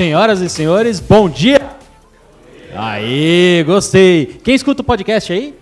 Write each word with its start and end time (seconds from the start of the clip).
Senhoras 0.00 0.40
e 0.40 0.48
senhores, 0.48 0.98
bom 0.98 1.28
dia! 1.28 1.60
Aí, 2.74 3.62
gostei. 3.66 4.40
Quem 4.42 4.54
escuta 4.54 4.80
o 4.80 4.84
podcast 4.84 5.30
aí? 5.30 5.54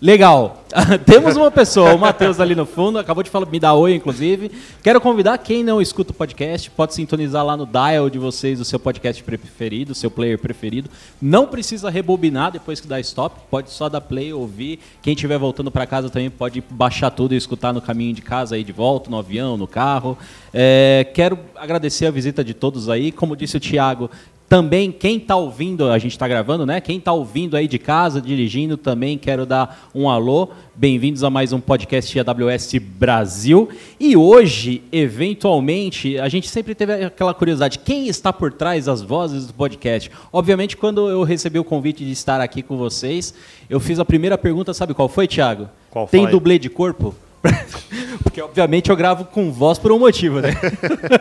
Legal. 0.00 0.62
Temos 1.06 1.36
uma 1.36 1.50
pessoa, 1.50 1.94
o 1.94 1.98
Matheus 1.98 2.38
ali 2.38 2.54
no 2.54 2.66
fundo, 2.66 2.98
acabou 2.98 3.22
de 3.22 3.30
falar, 3.30 3.46
me 3.46 3.58
dar 3.58 3.72
oi, 3.72 3.94
inclusive. 3.94 4.50
Quero 4.82 5.00
convidar 5.00 5.38
quem 5.38 5.64
não 5.64 5.80
escuta 5.80 6.10
o 6.10 6.14
podcast, 6.14 6.70
pode 6.70 6.92
sintonizar 6.92 7.42
lá 7.42 7.56
no 7.56 7.64
dial 7.64 8.10
de 8.10 8.18
vocês 8.18 8.60
o 8.60 8.64
seu 8.64 8.78
podcast 8.78 9.22
preferido, 9.22 9.92
o 9.92 9.94
seu 9.94 10.10
player 10.10 10.38
preferido. 10.38 10.90
Não 11.20 11.46
precisa 11.46 11.88
rebobinar 11.88 12.52
depois 12.52 12.78
que 12.78 12.86
dá 12.86 13.00
stop, 13.00 13.36
pode 13.50 13.70
só 13.70 13.88
dar 13.88 14.02
play, 14.02 14.34
ouvir. 14.34 14.80
Quem 15.00 15.14
estiver 15.14 15.38
voltando 15.38 15.70
para 15.70 15.86
casa 15.86 16.10
também 16.10 16.28
pode 16.28 16.62
baixar 16.68 17.10
tudo 17.10 17.32
e 17.32 17.38
escutar 17.38 17.72
no 17.72 17.80
caminho 17.80 18.12
de 18.12 18.20
casa 18.20 18.54
aí 18.54 18.62
de 18.62 18.72
volta, 18.72 19.08
no 19.08 19.18
avião, 19.18 19.56
no 19.56 19.66
carro. 19.66 20.18
É, 20.52 21.06
quero 21.14 21.38
agradecer 21.56 22.04
a 22.04 22.10
visita 22.10 22.44
de 22.44 22.52
todos 22.52 22.90
aí. 22.90 23.10
Como 23.10 23.34
disse 23.34 23.56
o 23.56 23.60
Thiago, 23.60 24.10
também, 24.48 24.92
quem 24.92 25.16
está 25.16 25.34
ouvindo, 25.34 25.90
a 25.90 25.98
gente 25.98 26.12
está 26.12 26.28
gravando, 26.28 26.64
né? 26.64 26.80
Quem 26.80 26.98
está 26.98 27.12
ouvindo 27.12 27.56
aí 27.56 27.66
de 27.66 27.78
casa, 27.78 28.20
dirigindo, 28.20 28.76
também 28.76 29.18
quero 29.18 29.44
dar 29.44 29.88
um 29.92 30.08
alô. 30.08 30.50
Bem-vindos 30.74 31.24
a 31.24 31.30
mais 31.30 31.52
um 31.52 31.60
podcast 31.60 32.16
AWS 32.20 32.74
Brasil. 32.80 33.68
E 33.98 34.16
hoje, 34.16 34.82
eventualmente, 34.92 36.18
a 36.18 36.28
gente 36.28 36.48
sempre 36.48 36.76
teve 36.76 36.92
aquela 37.04 37.34
curiosidade: 37.34 37.80
quem 37.80 38.06
está 38.06 38.32
por 38.32 38.52
trás 38.52 38.84
das 38.84 39.02
vozes 39.02 39.48
do 39.48 39.54
podcast? 39.54 40.10
Obviamente, 40.32 40.76
quando 40.76 41.08
eu 41.10 41.24
recebi 41.24 41.58
o 41.58 41.64
convite 41.64 42.04
de 42.04 42.12
estar 42.12 42.40
aqui 42.40 42.62
com 42.62 42.76
vocês, 42.76 43.34
eu 43.68 43.80
fiz 43.80 43.98
a 43.98 44.04
primeira 44.04 44.38
pergunta, 44.38 44.72
sabe 44.72 44.94
qual 44.94 45.08
foi, 45.08 45.26
Thiago? 45.26 45.68
Qual 45.90 46.06
Tem 46.06 46.22
foi? 46.22 46.30
dublê 46.30 46.56
de 46.58 46.70
corpo? 46.70 47.14
Porque, 48.22 48.40
obviamente, 48.40 48.90
eu 48.90 48.96
gravo 48.96 49.24
com 49.24 49.50
voz 49.52 49.78
por 49.78 49.92
um 49.92 49.98
motivo, 49.98 50.40
né? 50.40 50.50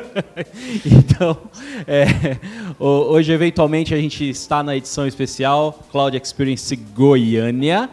então, 0.86 1.38
é, 1.88 2.38
hoje, 2.80 3.32
eventualmente, 3.32 3.94
a 3.94 3.98
gente 3.98 4.28
está 4.30 4.64
na 4.64 4.76
edição 4.76 5.08
especial 5.08 5.80
Cloud 5.92 6.18
Experience 6.18 6.76
Goiânia. 6.76 7.90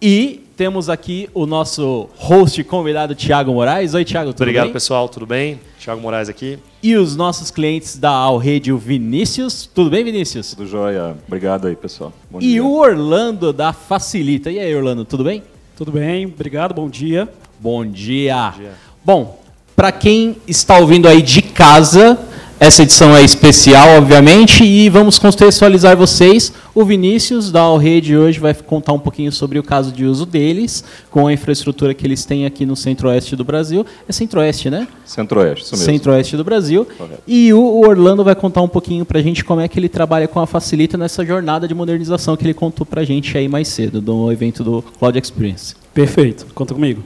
E 0.00 0.44
temos 0.56 0.88
aqui 0.90 1.28
o 1.32 1.46
nosso 1.46 2.08
host 2.16 2.62
convidado, 2.64 3.14
Tiago 3.14 3.52
Moraes. 3.52 3.94
Oi, 3.94 4.04
Tiago, 4.04 4.32
tudo 4.32 4.42
Obrigado, 4.42 4.64
bem? 4.64 4.72
pessoal. 4.72 5.08
Tudo 5.08 5.26
bem? 5.26 5.58
Thiago 5.78 6.00
Moraes 6.00 6.28
aqui. 6.28 6.58
E 6.82 6.96
os 6.96 7.16
nossos 7.16 7.50
clientes 7.50 7.96
da 7.96 8.10
Alrede, 8.10 8.72
o 8.72 8.78
Vinícius. 8.78 9.68
Tudo 9.74 9.88
bem, 9.88 10.04
Vinícius? 10.04 10.50
Tudo 10.50 10.66
jóia. 10.66 11.16
Obrigado 11.26 11.66
aí, 11.66 11.76
pessoal. 11.76 12.12
Bom 12.30 12.38
e 12.38 12.52
dia. 12.52 12.64
o 12.64 12.76
Orlando 12.76 13.52
da 13.52 13.72
Facilita. 13.72 14.50
E 14.50 14.58
aí, 14.58 14.74
Orlando, 14.74 15.04
tudo 15.04 15.24
bem? 15.24 15.42
Tudo 15.76 15.92
bem, 15.92 16.26
obrigado, 16.26 16.74
bom 16.74 16.88
dia. 16.88 17.28
Bom 17.58 17.86
dia. 17.86 18.50
Bom 18.50 18.58
dia. 18.58 18.72
Bom, 19.04 19.40
para 19.74 19.92
quem 19.92 20.36
está 20.46 20.78
ouvindo 20.78 21.06
aí 21.06 21.20
de 21.20 21.42
casa, 21.42 22.18
essa 22.58 22.82
edição 22.82 23.14
é 23.14 23.22
especial, 23.22 23.98
obviamente, 23.98 24.64
e 24.64 24.88
vamos 24.88 25.18
contextualizar 25.18 25.94
vocês. 25.94 26.50
O 26.74 26.86
Vinícius 26.86 27.52
da 27.52 27.60
Alrede 27.60 28.16
hoje 28.16 28.40
vai 28.40 28.54
contar 28.54 28.94
um 28.94 28.98
pouquinho 28.98 29.30
sobre 29.30 29.58
o 29.58 29.62
caso 29.62 29.92
de 29.92 30.06
uso 30.06 30.24
deles, 30.24 30.82
com 31.10 31.26
a 31.26 31.32
infraestrutura 31.34 31.92
que 31.92 32.06
eles 32.06 32.24
têm 32.24 32.46
aqui 32.46 32.64
no 32.64 32.74
centro-oeste 32.74 33.36
do 33.36 33.44
Brasil. 33.44 33.84
É 34.08 34.12
centro-oeste, 34.12 34.70
né? 34.70 34.88
Centro-Oeste, 35.04 35.64
isso 35.66 35.74
mesmo. 35.74 35.84
Centro-oeste 35.84 36.36
do 36.38 36.44
Brasil. 36.44 36.86
Correto. 36.96 37.22
E 37.26 37.52
o 37.52 37.80
Orlando 37.80 38.24
vai 38.24 38.34
contar 38.34 38.62
um 38.62 38.68
pouquinho 38.68 39.04
pra 39.04 39.20
gente 39.20 39.44
como 39.44 39.60
é 39.60 39.68
que 39.68 39.78
ele 39.78 39.90
trabalha 39.90 40.26
com 40.26 40.40
a 40.40 40.46
Facilita 40.46 40.96
nessa 40.96 41.26
jornada 41.26 41.68
de 41.68 41.74
modernização 41.74 42.38
que 42.38 42.44
ele 42.44 42.54
contou 42.54 42.86
pra 42.86 43.04
gente 43.04 43.36
aí 43.36 43.48
mais 43.48 43.68
cedo, 43.68 44.00
do 44.00 44.32
evento 44.32 44.64
do 44.64 44.82
Cloud 44.98 45.18
Experience. 45.18 45.74
Perfeito, 45.92 46.46
conta 46.54 46.72
comigo. 46.72 47.02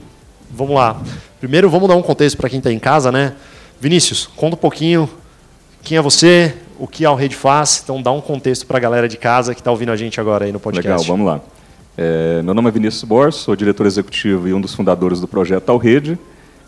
Vamos 0.53 0.75
lá. 0.75 1.01
Primeiro, 1.39 1.69
vamos 1.69 1.87
dar 1.87 1.95
um 1.95 2.01
contexto 2.01 2.37
para 2.37 2.49
quem 2.49 2.59
está 2.59 2.71
em 2.71 2.79
casa, 2.79 3.11
né? 3.11 3.33
Vinícius, 3.79 4.27
conta 4.35 4.55
um 4.55 4.59
pouquinho 4.59 5.09
quem 5.81 5.97
é 5.97 6.01
você, 6.01 6.53
o 6.77 6.87
que 6.87 7.05
a 7.05 7.09
Alrede 7.09 7.35
faz. 7.35 7.81
Então, 7.83 8.01
dá 8.01 8.11
um 8.11 8.21
contexto 8.21 8.65
para 8.65 8.77
a 8.77 8.79
galera 8.79 9.07
de 9.07 9.17
casa 9.17 9.53
que 9.53 9.61
está 9.61 9.71
ouvindo 9.71 9.91
a 9.91 9.95
gente 9.95 10.19
agora 10.19 10.45
aí 10.45 10.51
no 10.51 10.59
podcast. 10.59 10.87
Legal, 10.87 11.03
vamos 11.03 11.25
lá. 11.25 11.41
É, 11.97 12.41
meu 12.41 12.53
nome 12.53 12.69
é 12.69 12.71
Vinícius 12.71 13.03
Borges, 13.03 13.41
sou 13.41 13.55
diretor 13.55 13.85
executivo 13.85 14.47
e 14.47 14.53
um 14.53 14.61
dos 14.61 14.73
fundadores 14.73 15.19
do 15.19 15.27
projeto 15.27 15.69
Alrede. 15.69 16.17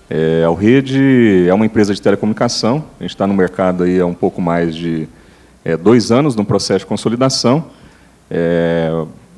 É, 0.10 0.44
Alrede 0.44 1.48
é 1.48 1.54
uma 1.54 1.66
empresa 1.66 1.94
de 1.94 2.02
telecomunicação. 2.02 2.84
A 3.00 3.04
gente 3.04 3.12
está 3.12 3.26
no 3.26 3.34
mercado 3.34 3.84
aí 3.84 4.00
há 4.00 4.06
um 4.06 4.14
pouco 4.14 4.42
mais 4.42 4.76
de 4.76 5.08
é, 5.64 5.78
dois 5.78 6.12
anos, 6.12 6.36
num 6.36 6.44
processo 6.44 6.80
de 6.80 6.86
consolidação. 6.86 7.66
É, 8.30 8.92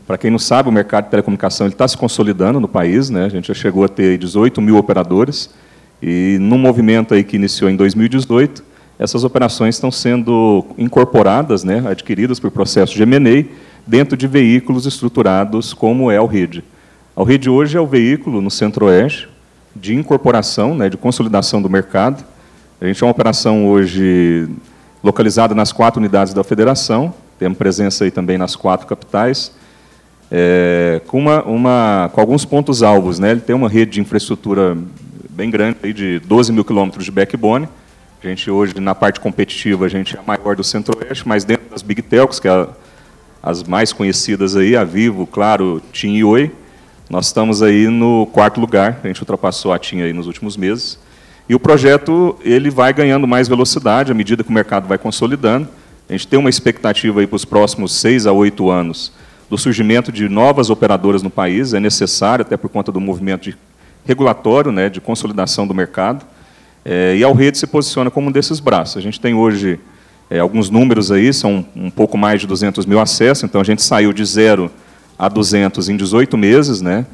Para 0.08 0.18
quem 0.18 0.30
não 0.30 0.38
sabe, 0.38 0.70
o 0.70 0.72
mercado 0.72 1.06
de 1.06 1.10
telecomunicação 1.12 1.68
está 1.68 1.88
se 1.88 1.98
consolidando 1.98 2.60
no 2.60 2.68
país. 2.68 3.10
Né? 3.10 3.26
A 3.26 3.30
gente 3.30 3.48
já 3.48 3.54
chegou 3.54 3.84
a 3.84 3.88
ter 3.88 4.18
18 4.18 4.62
mil 4.62 4.78
operadores. 4.78 5.50
E 6.02 6.38
num 6.40 6.58
movimento 6.58 7.14
aí 7.14 7.24
que 7.24 7.36
iniciou 7.36 7.70
em 7.70 7.76
2018, 7.76 8.64
essas 9.00 9.24
operações 9.24 9.76
estão 9.76 9.92
sendo 9.92 10.66
incorporadas, 10.78 11.64
né, 11.64 11.84
adquiridas 11.86 12.40
por 12.40 12.52
processo 12.52 12.94
de 12.94 13.04
M&A, 13.04 13.46
dentro 13.86 14.16
de 14.16 14.28
veículos 14.28 14.86
estruturados 14.86 15.74
como 15.74 16.10
é 16.10 16.20
o 16.20 16.26
RED. 16.26 16.64
A 17.16 17.24
Rede 17.24 17.50
hoje 17.50 17.78
é 17.78 17.82
o 17.82 17.88
veículo 17.88 18.42
no 18.42 18.50
Centro-Oeste 18.50 19.28
de 19.76 19.94
incorporação, 19.94 20.76
né, 20.76 20.90
de 20.90 20.98
consolidação 20.98 21.62
do 21.62 21.70
mercado. 21.70 22.24
A 22.80 22.86
gente 22.86 23.04
é 23.04 23.06
uma 23.06 23.12
operação 23.12 23.68
hoje 23.68 24.48
localizada 25.04 25.54
nas 25.54 25.72
quatro 25.72 26.00
unidades 26.00 26.34
da 26.34 26.44
federação, 26.44 27.14
temos 27.38 27.58
presença 27.58 28.06
aí 28.06 28.12
também 28.12 28.38
nas 28.38 28.56
quatro 28.56 28.88
capitais, 28.88 29.52
é, 30.32 31.02
com, 31.08 31.20
uma, 31.20 31.44
uma, 31.44 32.10
com 32.14 32.22
alguns 32.22 32.46
pontos 32.46 32.84
alvos. 32.84 33.20
Né? 33.20 33.32
Ele 33.32 33.42
tem 33.42 33.56
uma 33.56 33.70
rede 33.70 33.92
de 33.92 34.02
infraestrutura 34.02 34.78
bem 35.30 35.50
grande, 35.50 35.78
aí 35.84 35.94
de 35.94 36.20
12 36.20 36.52
mil 36.52 36.64
quilômetros 36.64 37.06
de 37.06 37.12
backbone. 37.12 37.68
A 38.24 38.28
gente 38.28 38.50
hoje, 38.50 38.80
na 38.80 38.96
parte 38.96 39.20
competitiva, 39.20 39.86
a 39.86 39.90
gente 39.90 40.16
é 40.16 40.20
a 40.20 40.24
maior 40.24 40.56
do 40.56 40.64
Centro-Oeste, 40.64 41.28
mas 41.28 41.44
dentro 41.44 41.70
das 41.70 41.84
Big 41.84 42.02
Telcos, 42.02 42.40
que 42.40 42.48
é 42.48 42.52
a, 42.52 42.68
as 43.44 43.64
mais 43.64 43.94
conhecidas 43.94 44.56
aí, 44.56 44.76
a 44.76 44.84
Vivo, 44.84 45.28
Claro, 45.28 45.82
TIM 45.92 46.16
e 46.16 46.24
Oi, 46.24 46.52
nós 47.08 47.28
estamos 47.28 47.62
aí 47.62 47.88
no 47.88 48.26
quarto 48.26 48.60
lugar, 48.60 49.00
a 49.04 49.08
gente 49.08 49.22
ultrapassou 49.22 49.72
a 49.72 49.78
TIM 49.78 50.02
aí 50.02 50.12
nos 50.12 50.26
últimos 50.26 50.58
meses. 50.58 50.98
E 51.48 51.54
o 51.54 51.60
projeto 51.60 52.36
ele 52.42 52.72
vai 52.72 52.92
ganhando 52.92 53.28
mais 53.28 53.48
velocidade 53.48 54.12
à 54.12 54.16
medida 54.16 54.44
que 54.44 54.50
o 54.50 54.54
mercado 54.54 54.88
vai 54.88 54.98
consolidando. 54.98 55.68
A 56.10 56.14
gente 56.14 56.28
tem 56.28 56.40
uma 56.40 56.50
expectativa 56.50 57.20
aí 57.20 57.28
para 57.28 57.36
os 57.36 57.46
próximos 57.46 57.94
seis 57.94 58.26
a 58.26 58.32
oito 58.32 58.72
anos 58.72 59.12
do 59.50 59.58
surgimento 59.58 60.12
de 60.12 60.28
novas 60.28 60.70
operadoras 60.70 61.22
no 61.22 61.30
país. 61.30 61.74
É 61.74 61.80
necessário, 61.80 62.44
até 62.44 62.58
por 62.58 62.70
conta 62.70 62.92
do 62.92 63.00
movimento 63.00 63.44
de 63.44 63.58
regulatório, 64.06 64.72
né, 64.72 64.90
de 64.90 65.02
consolidação 65.02 65.66
do 65.68 65.74
mercado. 65.74 66.26
É, 66.84 67.16
e 67.18 67.24
a 67.24 67.28
Alrede 67.28 67.58
se 67.58 67.68
posiciona 67.68 68.12
como 68.12 68.30
um 68.30 68.32
desses 68.32 68.60
braços. 68.60 68.98
A 68.98 69.02
gente 69.02 69.20
tem 69.20 69.34
hoje 69.34 69.80
é, 70.30 70.40
alguns 70.40 70.70
números 70.70 71.12
aí, 71.12 71.34
são 71.34 71.66
um 71.76 71.90
pouco 71.90 72.18
mais 72.18 72.42
de 72.42 72.48
200 72.48 72.86
mil 72.86 73.00
acessos, 73.00 73.44
então 73.44 73.60
a 73.62 73.64
gente 73.64 73.82
saiu 73.82 74.14
de 74.14 74.24
zero 74.26 74.72
a 75.18 75.28
200 75.30 75.90
em 75.90 75.98
18 75.98 76.38
meses, 76.38 76.82
né? 76.82 77.06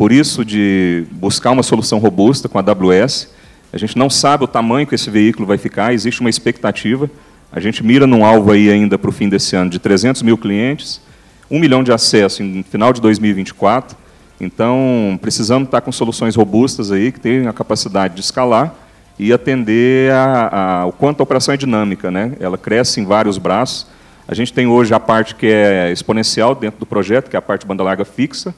por 0.00 0.12
isso 0.12 0.46
de 0.46 1.04
buscar 1.10 1.50
uma 1.50 1.62
solução 1.62 1.98
robusta 1.98 2.48
com 2.48 2.58
a 2.58 2.62
AWS. 2.62 3.28
A 3.70 3.76
gente 3.76 3.98
não 3.98 4.08
sabe 4.08 4.44
o 4.44 4.46
tamanho 4.46 4.86
que 4.86 4.94
esse 4.94 5.10
veículo 5.10 5.46
vai 5.46 5.58
ficar, 5.58 5.92
existe 5.92 6.22
uma 6.22 6.30
expectativa. 6.30 7.10
A 7.52 7.60
gente 7.60 7.84
mira 7.84 8.06
num 8.06 8.24
alvo 8.24 8.50
aí 8.50 8.70
ainda 8.70 8.96
para 8.96 9.10
o 9.10 9.12
fim 9.12 9.28
desse 9.28 9.54
ano 9.54 9.68
de 9.68 9.78
300 9.78 10.22
mil 10.22 10.38
clientes, 10.38 11.02
1 11.50 11.58
milhão 11.58 11.82
de 11.82 11.92
acessos 11.92 12.40
no 12.40 12.62
final 12.62 12.92
de 12.92 13.00
2024. 13.00 13.96
Então, 14.40 15.18
precisamos 15.20 15.66
estar 15.66 15.80
com 15.80 15.92
soluções 15.92 16.36
robustas 16.36 16.92
aí, 16.92 17.12
que 17.12 17.20
tenham 17.20 17.48
a 17.48 17.52
capacidade 17.52 18.14
de 18.14 18.20
escalar 18.20 18.74
e 19.18 19.32
atender 19.32 20.10
a, 20.12 20.80
a, 20.80 20.86
o 20.86 20.92
quanto 20.92 21.20
a 21.20 21.24
operação 21.24 21.52
é 21.52 21.56
dinâmica. 21.56 22.10
Né? 22.10 22.32
Ela 22.40 22.56
cresce 22.56 23.00
em 23.00 23.04
vários 23.04 23.36
braços. 23.36 23.86
A 24.26 24.34
gente 24.34 24.52
tem 24.52 24.66
hoje 24.66 24.94
a 24.94 25.00
parte 25.00 25.34
que 25.34 25.46
é 25.46 25.90
exponencial 25.92 26.54
dentro 26.54 26.80
do 26.80 26.86
projeto, 26.86 27.28
que 27.28 27.36
é 27.36 27.38
a 27.38 27.42
parte 27.42 27.66
banda 27.66 27.82
larga 27.82 28.04
fixa, 28.04 28.54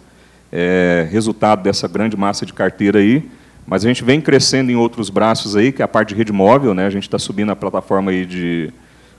é, 0.53 1.09
resultado 1.11 1.63
dessa 1.63 1.89
grande 1.89 2.17
massa 2.17 2.45
de 2.45 2.53
carteira 2.53 2.99
aí. 2.99 3.29
Mas 3.67 3.85
a 3.85 3.89
gente 3.89 4.05
vem 4.05 4.21
crescendo 4.21 4.71
em 4.71 4.77
outros 4.77 5.09
braços 5.09 5.57
aí, 5.57 5.73
que 5.73 5.83
é 5.83 5.85
a 5.85 5.89
parte 5.89 6.11
de 6.11 6.15
rede 6.15 6.33
móvel, 6.33 6.75
né? 6.75 6.87
A 6.87 6.91
gente 6.91 7.05
está 7.05 7.19
subindo 7.19 7.51
a 7.51 7.57
plataforma 7.57 8.11
aí 8.11 8.27
de 8.27 8.73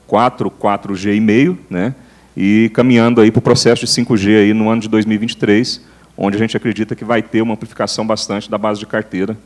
4, 0.06 0.52
4G 0.52 1.16
e 1.16 1.20
meio, 1.20 1.58
né? 1.70 1.96
E 2.36 2.70
caminhando 2.74 3.22
aí 3.22 3.32
para 3.32 3.40
o 3.40 3.42
processo 3.42 3.86
de 3.86 3.92
5G 3.92 4.44
aí 4.44 4.54
no 4.54 4.70
ano 4.70 4.82
de 4.82 4.90
2023, 4.90 5.82
onde 6.18 6.36
a 6.36 6.40
gente 6.40 6.58
acredita 6.58 6.96
que 6.96 7.06
vai 7.06 7.22
ter 7.22 7.42
uma 7.42 7.54
amplificação 7.54 8.06
bastante 8.06 8.50
da 8.50 8.58
base 8.58 8.80
de 8.80 8.86
carteira. 8.86 9.38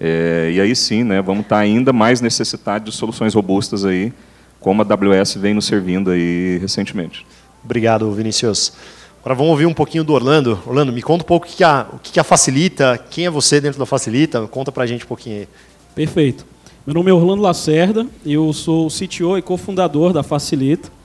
É, 0.00 0.50
e 0.52 0.60
aí 0.60 0.76
sim, 0.76 1.02
né? 1.02 1.20
Vamos 1.22 1.42
estar 1.42 1.56
tá 1.56 1.62
ainda 1.62 1.92
mais 1.92 2.20
necessitados 2.20 2.92
de 2.92 2.96
soluções 2.96 3.34
robustas 3.34 3.84
aí, 3.84 4.12
como 4.60 4.82
a 4.82 4.86
AWS 4.88 5.34
vem 5.36 5.54
nos 5.54 5.66
servindo 5.66 6.10
aí 6.10 6.58
recentemente. 6.60 7.26
Obrigado, 7.64 8.10
Vinicius. 8.12 8.72
Agora 9.20 9.34
vamos 9.34 9.50
ouvir 9.50 9.66
um 9.66 9.74
pouquinho 9.74 10.04
do 10.04 10.12
Orlando. 10.12 10.58
Orlando, 10.64 10.92
me 10.92 11.02
conta 11.02 11.24
um 11.24 11.26
pouco 11.26 11.46
o 11.46 11.48
que 11.48 11.64
a, 11.64 11.86
o 11.92 11.98
que 11.98 12.20
a 12.20 12.22
Facilita, 12.22 12.96
quem 13.10 13.26
é 13.26 13.30
você 13.30 13.60
dentro 13.60 13.78
da 13.78 13.84
Facilita, 13.84 14.46
conta 14.46 14.70
pra 14.70 14.86
gente 14.86 15.04
um 15.04 15.08
pouquinho 15.08 15.40
aí. 15.40 15.48
Perfeito. 15.96 16.46
Meu 16.86 16.94
nome 16.94 17.10
é 17.10 17.12
Orlando 17.12 17.42
Lacerda, 17.42 18.06
eu 18.24 18.52
sou 18.52 18.86
o 18.86 18.88
CTO 18.88 19.36
e 19.36 19.42
cofundador 19.42 20.12
da 20.12 20.22
Facilita. 20.22 20.95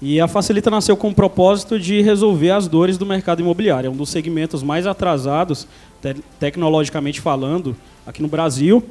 E 0.00 0.20
a 0.20 0.28
Facilita 0.28 0.70
nasceu 0.70 0.96
com 0.96 1.08
o 1.08 1.14
propósito 1.14 1.78
de 1.78 2.00
resolver 2.02 2.52
as 2.52 2.68
dores 2.68 2.96
do 2.96 3.04
mercado 3.04 3.40
imobiliário. 3.40 3.88
É 3.88 3.90
um 3.90 3.96
dos 3.96 4.10
segmentos 4.10 4.62
mais 4.62 4.86
atrasados, 4.86 5.66
te 6.00 6.14
tecnologicamente 6.38 7.20
falando, 7.20 7.74
aqui 8.06 8.22
no 8.22 8.28
Brasil. 8.28 8.82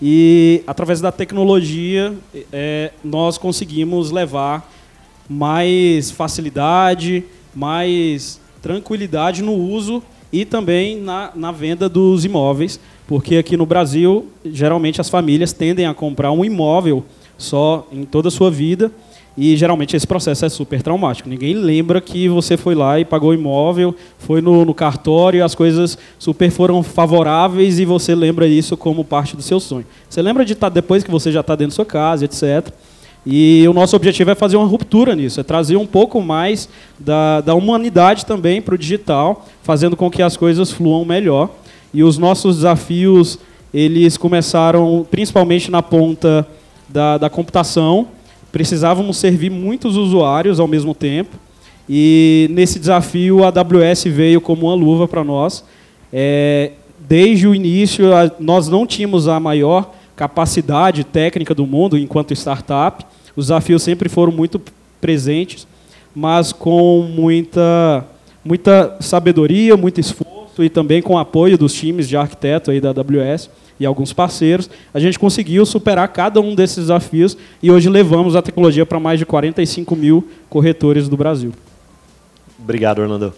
E 0.00 0.62
através 0.64 1.00
da 1.00 1.10
tecnologia, 1.10 2.14
é, 2.52 2.92
nós 3.02 3.36
conseguimos 3.36 4.12
levar 4.12 4.72
mais 5.28 6.12
facilidade, 6.12 7.24
mais 7.52 8.40
tranquilidade 8.62 9.42
no 9.42 9.54
uso 9.54 10.02
e 10.32 10.44
também 10.44 11.00
na, 11.00 11.32
na 11.34 11.50
venda 11.50 11.88
dos 11.88 12.24
imóveis, 12.24 12.78
porque 13.08 13.36
aqui 13.36 13.56
no 13.56 13.66
Brasil, 13.66 14.28
geralmente 14.44 15.00
as 15.00 15.08
famílias 15.08 15.52
tendem 15.52 15.86
a 15.86 15.94
comprar 15.94 16.30
um 16.30 16.44
imóvel 16.44 17.04
só 17.36 17.88
em 17.90 18.04
toda 18.04 18.28
a 18.28 18.30
sua 18.30 18.50
vida 18.50 18.92
e 19.36 19.56
geralmente 19.56 19.96
esse 19.96 20.06
processo 20.06 20.44
é 20.44 20.48
super 20.48 20.80
traumático. 20.80 21.28
Ninguém 21.28 21.54
lembra 21.54 22.00
que 22.00 22.28
você 22.28 22.56
foi 22.56 22.74
lá 22.74 23.00
e 23.00 23.04
pagou 23.04 23.34
imóvel, 23.34 23.94
foi 24.18 24.40
no, 24.40 24.64
no 24.64 24.72
cartório, 24.72 25.44
as 25.44 25.54
coisas 25.54 25.98
super 26.18 26.50
foram 26.50 26.82
favoráveis 26.82 27.80
e 27.80 27.84
você 27.84 28.14
lembra 28.14 28.46
isso 28.46 28.76
como 28.76 29.04
parte 29.04 29.34
do 29.34 29.42
seu 29.42 29.58
sonho. 29.58 29.86
Você 30.08 30.22
lembra 30.22 30.44
de 30.44 30.52
estar 30.52 30.70
tá, 30.70 30.74
depois 30.74 31.02
que 31.02 31.10
você 31.10 31.32
já 31.32 31.40
está 31.40 31.56
dentro 31.56 31.72
da 31.72 31.76
sua 31.76 31.84
casa, 31.84 32.24
etc. 32.24 32.72
E 33.26 33.66
o 33.66 33.72
nosso 33.72 33.96
objetivo 33.96 34.30
é 34.30 34.34
fazer 34.34 34.56
uma 34.56 34.66
ruptura 34.66 35.16
nisso, 35.16 35.40
é 35.40 35.42
trazer 35.42 35.76
um 35.76 35.86
pouco 35.86 36.20
mais 36.20 36.68
da, 36.98 37.40
da 37.40 37.54
humanidade 37.54 38.26
também 38.26 38.60
para 38.62 38.74
o 38.74 38.78
digital, 38.78 39.46
fazendo 39.62 39.96
com 39.96 40.10
que 40.10 40.22
as 40.22 40.36
coisas 40.36 40.70
fluam 40.70 41.04
melhor. 41.04 41.48
E 41.92 42.04
os 42.04 42.18
nossos 42.18 42.56
desafios, 42.56 43.38
eles 43.72 44.16
começaram 44.16 45.06
principalmente 45.10 45.70
na 45.70 45.82
ponta 45.82 46.46
da, 46.88 47.16
da 47.16 47.30
computação, 47.30 48.08
precisávamos 48.54 49.16
servir 49.16 49.50
muitos 49.50 49.96
usuários 49.96 50.60
ao 50.60 50.68
mesmo 50.68 50.94
tempo. 50.94 51.36
E 51.88 52.48
nesse 52.52 52.78
desafio 52.78 53.42
a 53.42 53.48
AWS 53.48 54.04
veio 54.04 54.40
como 54.40 54.68
uma 54.68 54.74
luva 54.76 55.08
para 55.08 55.24
nós. 55.24 55.64
É, 56.12 56.70
desde 57.00 57.48
o 57.48 57.54
início, 57.54 58.04
nós 58.38 58.68
não 58.68 58.86
tínhamos 58.86 59.26
a 59.26 59.40
maior 59.40 59.92
capacidade 60.14 61.02
técnica 61.02 61.52
do 61.52 61.66
mundo 61.66 61.98
enquanto 61.98 62.32
startup. 62.32 63.04
Os 63.34 63.46
desafios 63.46 63.82
sempre 63.82 64.08
foram 64.08 64.30
muito 64.30 64.62
presentes, 65.00 65.66
mas 66.14 66.52
com 66.52 67.02
muita, 67.12 68.06
muita 68.44 68.96
sabedoria, 69.00 69.76
muito 69.76 70.00
esforço 70.00 70.23
e 70.62 70.68
também 70.68 71.00
com 71.00 71.14
o 71.14 71.18
apoio 71.18 71.56
dos 71.56 71.72
times 71.72 72.08
de 72.08 72.16
arquiteto 72.16 72.70
aí 72.70 72.80
da 72.80 72.90
AWS 72.90 73.48
e 73.80 73.86
alguns 73.86 74.12
parceiros, 74.12 74.70
a 74.92 75.00
gente 75.00 75.18
conseguiu 75.18 75.66
superar 75.66 76.06
cada 76.08 76.40
um 76.40 76.54
desses 76.54 76.76
desafios 76.76 77.36
e 77.62 77.70
hoje 77.70 77.88
levamos 77.88 78.36
a 78.36 78.42
tecnologia 78.42 78.86
para 78.86 79.00
mais 79.00 79.18
de 79.18 79.26
45 79.26 79.96
mil 79.96 80.28
corretores 80.48 81.08
do 81.08 81.16
Brasil. 81.16 81.52
Obrigado, 82.58 83.00
Orlando. 83.00 83.34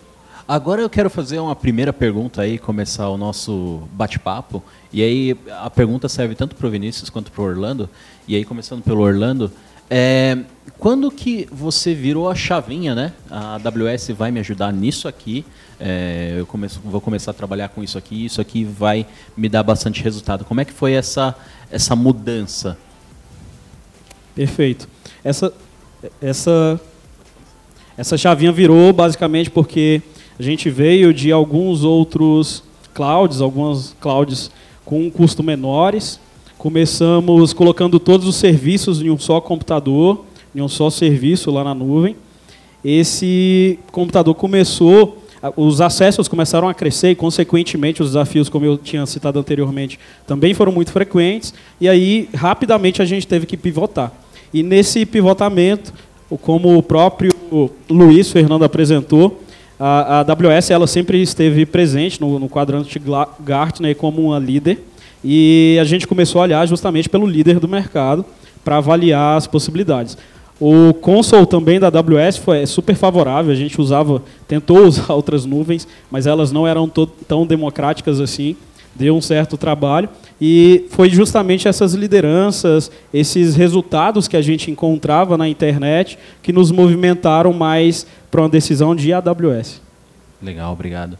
Agora 0.48 0.80
eu 0.80 0.88
quero 0.88 1.10
fazer 1.10 1.40
uma 1.40 1.56
primeira 1.56 1.92
pergunta 1.92 2.42
aí, 2.42 2.56
começar 2.56 3.08
o 3.08 3.16
nosso 3.16 3.80
bate-papo. 3.92 4.62
E 4.92 5.02
aí 5.02 5.36
a 5.60 5.68
pergunta 5.68 6.08
serve 6.08 6.36
tanto 6.36 6.54
para 6.54 6.66
o 6.68 6.70
Vinícius 6.70 7.10
quanto 7.10 7.32
para 7.32 7.42
o 7.42 7.46
Orlando. 7.46 7.90
E 8.28 8.36
aí, 8.36 8.44
começando 8.44 8.82
pelo 8.82 9.02
Orlando, 9.02 9.50
é, 9.88 10.38
quando 10.78 11.10
que 11.10 11.48
você 11.50 11.94
virou 11.94 12.28
a 12.28 12.34
chavinha, 12.34 12.94
né? 12.94 13.12
A 13.30 13.54
AWS 13.54 14.08
vai 14.10 14.30
me 14.30 14.40
ajudar 14.40 14.72
nisso 14.72 15.08
aqui. 15.08 15.44
É, 15.80 16.34
eu 16.38 16.46
começo, 16.46 16.80
vou 16.84 17.00
começar 17.00 17.30
a 17.30 17.34
trabalhar 17.34 17.68
com 17.68 17.82
isso 17.82 17.96
aqui. 17.96 18.24
Isso 18.24 18.40
aqui 18.40 18.64
vai 18.64 19.06
me 19.36 19.48
dar 19.48 19.62
bastante 19.62 20.02
resultado. 20.02 20.44
Como 20.44 20.60
é 20.60 20.64
que 20.64 20.72
foi 20.72 20.92
essa 20.92 21.34
essa 21.70 21.96
mudança? 21.96 22.76
Perfeito. 24.34 24.88
Essa 25.24 25.52
essa 26.20 26.80
essa 27.96 28.18
chavinha 28.18 28.52
virou 28.52 28.92
basicamente 28.92 29.50
porque 29.50 30.02
a 30.38 30.42
gente 30.42 30.68
veio 30.68 31.14
de 31.14 31.32
alguns 31.32 31.82
outros 31.82 32.62
clouds, 32.92 33.40
algumas 33.40 33.96
clouds 33.98 34.50
com 34.84 35.06
um 35.06 35.10
custo 35.10 35.42
menores 35.42 36.20
Começamos 36.66 37.52
colocando 37.52 38.00
todos 38.00 38.26
os 38.26 38.34
serviços 38.34 39.00
em 39.00 39.08
um 39.08 39.16
só 39.16 39.40
computador, 39.40 40.24
em 40.52 40.60
um 40.60 40.66
só 40.66 40.90
serviço 40.90 41.48
lá 41.52 41.62
na 41.62 41.72
nuvem. 41.72 42.16
Esse 42.84 43.78
computador 43.92 44.34
começou, 44.34 45.22
os 45.56 45.80
acessos 45.80 46.26
começaram 46.26 46.68
a 46.68 46.74
crescer 46.74 47.10
e, 47.10 47.14
consequentemente, 47.14 48.02
os 48.02 48.08
desafios, 48.08 48.48
como 48.48 48.64
eu 48.64 48.76
tinha 48.76 49.06
citado 49.06 49.38
anteriormente, 49.38 49.96
também 50.26 50.54
foram 50.54 50.72
muito 50.72 50.90
frequentes. 50.90 51.54
E 51.80 51.88
aí, 51.88 52.28
rapidamente, 52.34 53.00
a 53.00 53.04
gente 53.04 53.28
teve 53.28 53.46
que 53.46 53.56
pivotar. 53.56 54.12
E 54.52 54.60
nesse 54.64 55.06
pivotamento, 55.06 55.92
como 56.42 56.76
o 56.76 56.82
próprio 56.82 57.30
Luiz 57.88 58.32
Fernando 58.32 58.64
apresentou, 58.64 59.40
a, 59.78 60.18
AWS 60.18 60.72
ela 60.72 60.88
sempre 60.88 61.22
esteve 61.22 61.64
presente 61.64 62.20
no, 62.20 62.40
no 62.40 62.48
quadrante 62.48 63.00
Gartner 63.44 63.94
como 63.94 64.20
uma 64.20 64.38
líder. 64.40 64.82
E 65.28 65.76
a 65.80 65.84
gente 65.84 66.06
começou 66.06 66.40
a 66.40 66.44
olhar 66.44 66.64
justamente 66.68 67.08
pelo 67.08 67.26
líder 67.26 67.58
do 67.58 67.66
mercado 67.66 68.24
para 68.64 68.76
avaliar 68.76 69.36
as 69.36 69.44
possibilidades. 69.44 70.16
O 70.60 70.94
console 70.94 71.46
também 71.46 71.80
da 71.80 71.88
AWS 71.88 72.36
foi 72.36 72.62
é 72.62 72.66
super 72.66 72.94
favorável. 72.94 73.50
A 73.50 73.56
gente 73.56 73.80
usava, 73.80 74.22
tentou 74.46 74.78
usar 74.86 75.12
outras 75.14 75.44
nuvens, 75.44 75.86
mas 76.12 76.28
elas 76.28 76.52
não 76.52 76.64
eram 76.64 76.88
tão 77.26 77.44
democráticas 77.44 78.20
assim. 78.20 78.54
Deu 78.94 79.16
um 79.16 79.20
certo 79.20 79.58
trabalho 79.58 80.08
e 80.40 80.86
foi 80.90 81.10
justamente 81.10 81.66
essas 81.66 81.92
lideranças, 81.92 82.90
esses 83.12 83.56
resultados 83.56 84.28
que 84.28 84.36
a 84.36 84.42
gente 84.42 84.70
encontrava 84.70 85.36
na 85.36 85.48
internet 85.48 86.16
que 86.40 86.52
nos 86.52 86.70
movimentaram 86.70 87.52
mais 87.52 88.06
para 88.30 88.42
uma 88.42 88.48
decisão 88.48 88.94
de 88.94 89.12
AWS. 89.12 89.82
Legal, 90.40 90.72
obrigado. 90.72 91.18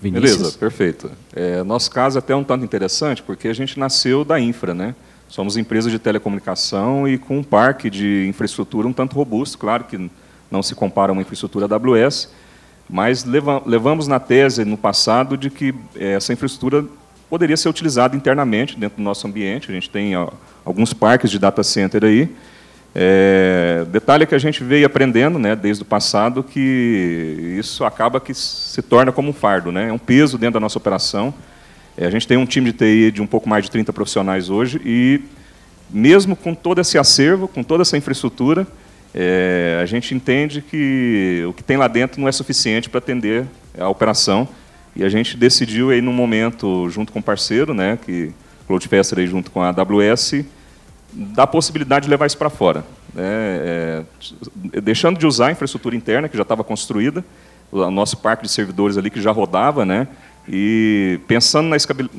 Vinícius? 0.00 0.36
Beleza, 0.36 0.58
perfeito. 0.58 1.10
É, 1.34 1.62
nosso 1.62 1.90
caso 1.90 2.18
é 2.18 2.20
até 2.20 2.34
um 2.34 2.44
tanto 2.44 2.64
interessante, 2.64 3.22
porque 3.22 3.48
a 3.48 3.54
gente 3.54 3.78
nasceu 3.78 4.24
da 4.24 4.38
infra, 4.38 4.74
né? 4.74 4.94
Somos 5.28 5.56
empresa 5.56 5.90
de 5.90 5.98
telecomunicação 5.98 7.08
e 7.08 7.18
com 7.18 7.38
um 7.38 7.42
parque 7.42 7.90
de 7.90 8.26
infraestrutura 8.28 8.86
um 8.86 8.92
tanto 8.92 9.16
robusto, 9.16 9.58
claro 9.58 9.84
que 9.84 10.10
não 10.50 10.62
se 10.62 10.74
compara 10.74 11.10
a 11.10 11.14
uma 11.14 11.22
infraestrutura 11.22 11.66
AWS, 11.66 12.30
mas 12.88 13.24
levamos 13.24 14.06
na 14.06 14.20
tese 14.20 14.64
no 14.64 14.76
passado 14.76 15.36
de 15.36 15.50
que 15.50 15.74
é, 15.96 16.12
essa 16.12 16.32
infraestrutura 16.32 16.84
poderia 17.28 17.56
ser 17.56 17.68
utilizada 17.68 18.14
internamente 18.14 18.78
dentro 18.78 18.98
do 18.98 19.02
nosso 19.02 19.26
ambiente. 19.26 19.70
A 19.70 19.74
gente 19.74 19.90
tem 19.90 20.12
alguns 20.64 20.92
parques 20.92 21.30
de 21.30 21.38
data 21.38 21.64
center 21.64 22.04
aí, 22.04 22.28
é, 22.98 23.84
detalhe 23.90 24.24
que 24.24 24.34
a 24.34 24.38
gente 24.38 24.64
veio 24.64 24.86
aprendendo, 24.86 25.38
né, 25.38 25.54
desde 25.54 25.82
o 25.82 25.84
passado, 25.84 26.42
que 26.42 27.54
isso 27.58 27.84
acaba 27.84 28.18
que 28.18 28.32
se 28.32 28.80
torna 28.80 29.12
como 29.12 29.28
um 29.28 29.32
fardo, 29.34 29.70
né, 29.70 29.90
é 29.90 29.92
um 29.92 29.98
peso 29.98 30.38
dentro 30.38 30.54
da 30.54 30.60
nossa 30.60 30.78
operação. 30.78 31.34
É, 31.94 32.06
a 32.06 32.10
gente 32.10 32.26
tem 32.26 32.38
um 32.38 32.46
time 32.46 32.72
de 32.72 32.78
TI 32.78 33.10
de 33.10 33.20
um 33.20 33.26
pouco 33.26 33.46
mais 33.46 33.66
de 33.66 33.70
30 33.70 33.92
profissionais 33.92 34.48
hoje 34.48 34.80
e, 34.82 35.20
mesmo 35.90 36.34
com 36.34 36.54
todo 36.54 36.80
esse 36.80 36.96
acervo, 36.96 37.46
com 37.46 37.62
toda 37.62 37.82
essa 37.82 37.98
infraestrutura, 37.98 38.66
é, 39.14 39.78
a 39.82 39.84
gente 39.84 40.14
entende 40.14 40.62
que 40.62 41.44
o 41.46 41.52
que 41.52 41.62
tem 41.62 41.76
lá 41.76 41.88
dentro 41.88 42.18
não 42.18 42.26
é 42.26 42.32
suficiente 42.32 42.88
para 42.88 42.96
atender 42.96 43.44
a 43.78 43.90
operação 43.90 44.48
e 44.94 45.04
a 45.04 45.10
gente 45.10 45.36
decidiu 45.36 45.90
aí 45.90 46.00
num 46.00 46.14
momento 46.14 46.88
junto 46.88 47.12
com 47.12 47.18
o 47.18 47.22
parceiro, 47.22 47.74
né, 47.74 47.98
que 48.02 48.32
Cloudfester 48.66 49.18
aí 49.18 49.26
junto 49.26 49.50
com 49.50 49.60
a 49.60 49.68
AWS, 49.68 50.46
dá 51.12 51.44
a 51.44 51.46
possibilidade 51.46 52.04
de 52.04 52.10
levar 52.10 52.26
isso 52.26 52.38
para 52.38 52.50
fora. 52.50 52.84
Né? 53.14 53.24
É, 53.24 54.02
deixando 54.80 55.18
de 55.18 55.26
usar 55.26 55.48
a 55.48 55.52
infraestrutura 55.52 55.96
interna, 55.96 56.28
que 56.28 56.36
já 56.36 56.42
estava 56.42 56.62
construída, 56.62 57.24
o 57.70 57.90
nosso 57.90 58.18
parque 58.18 58.44
de 58.44 58.50
servidores 58.50 58.96
ali 58.96 59.10
que 59.10 59.20
já 59.20 59.30
rodava, 59.32 59.84
né? 59.84 60.06
e 60.48 61.18
pensando 61.26 61.68
na 61.68 61.76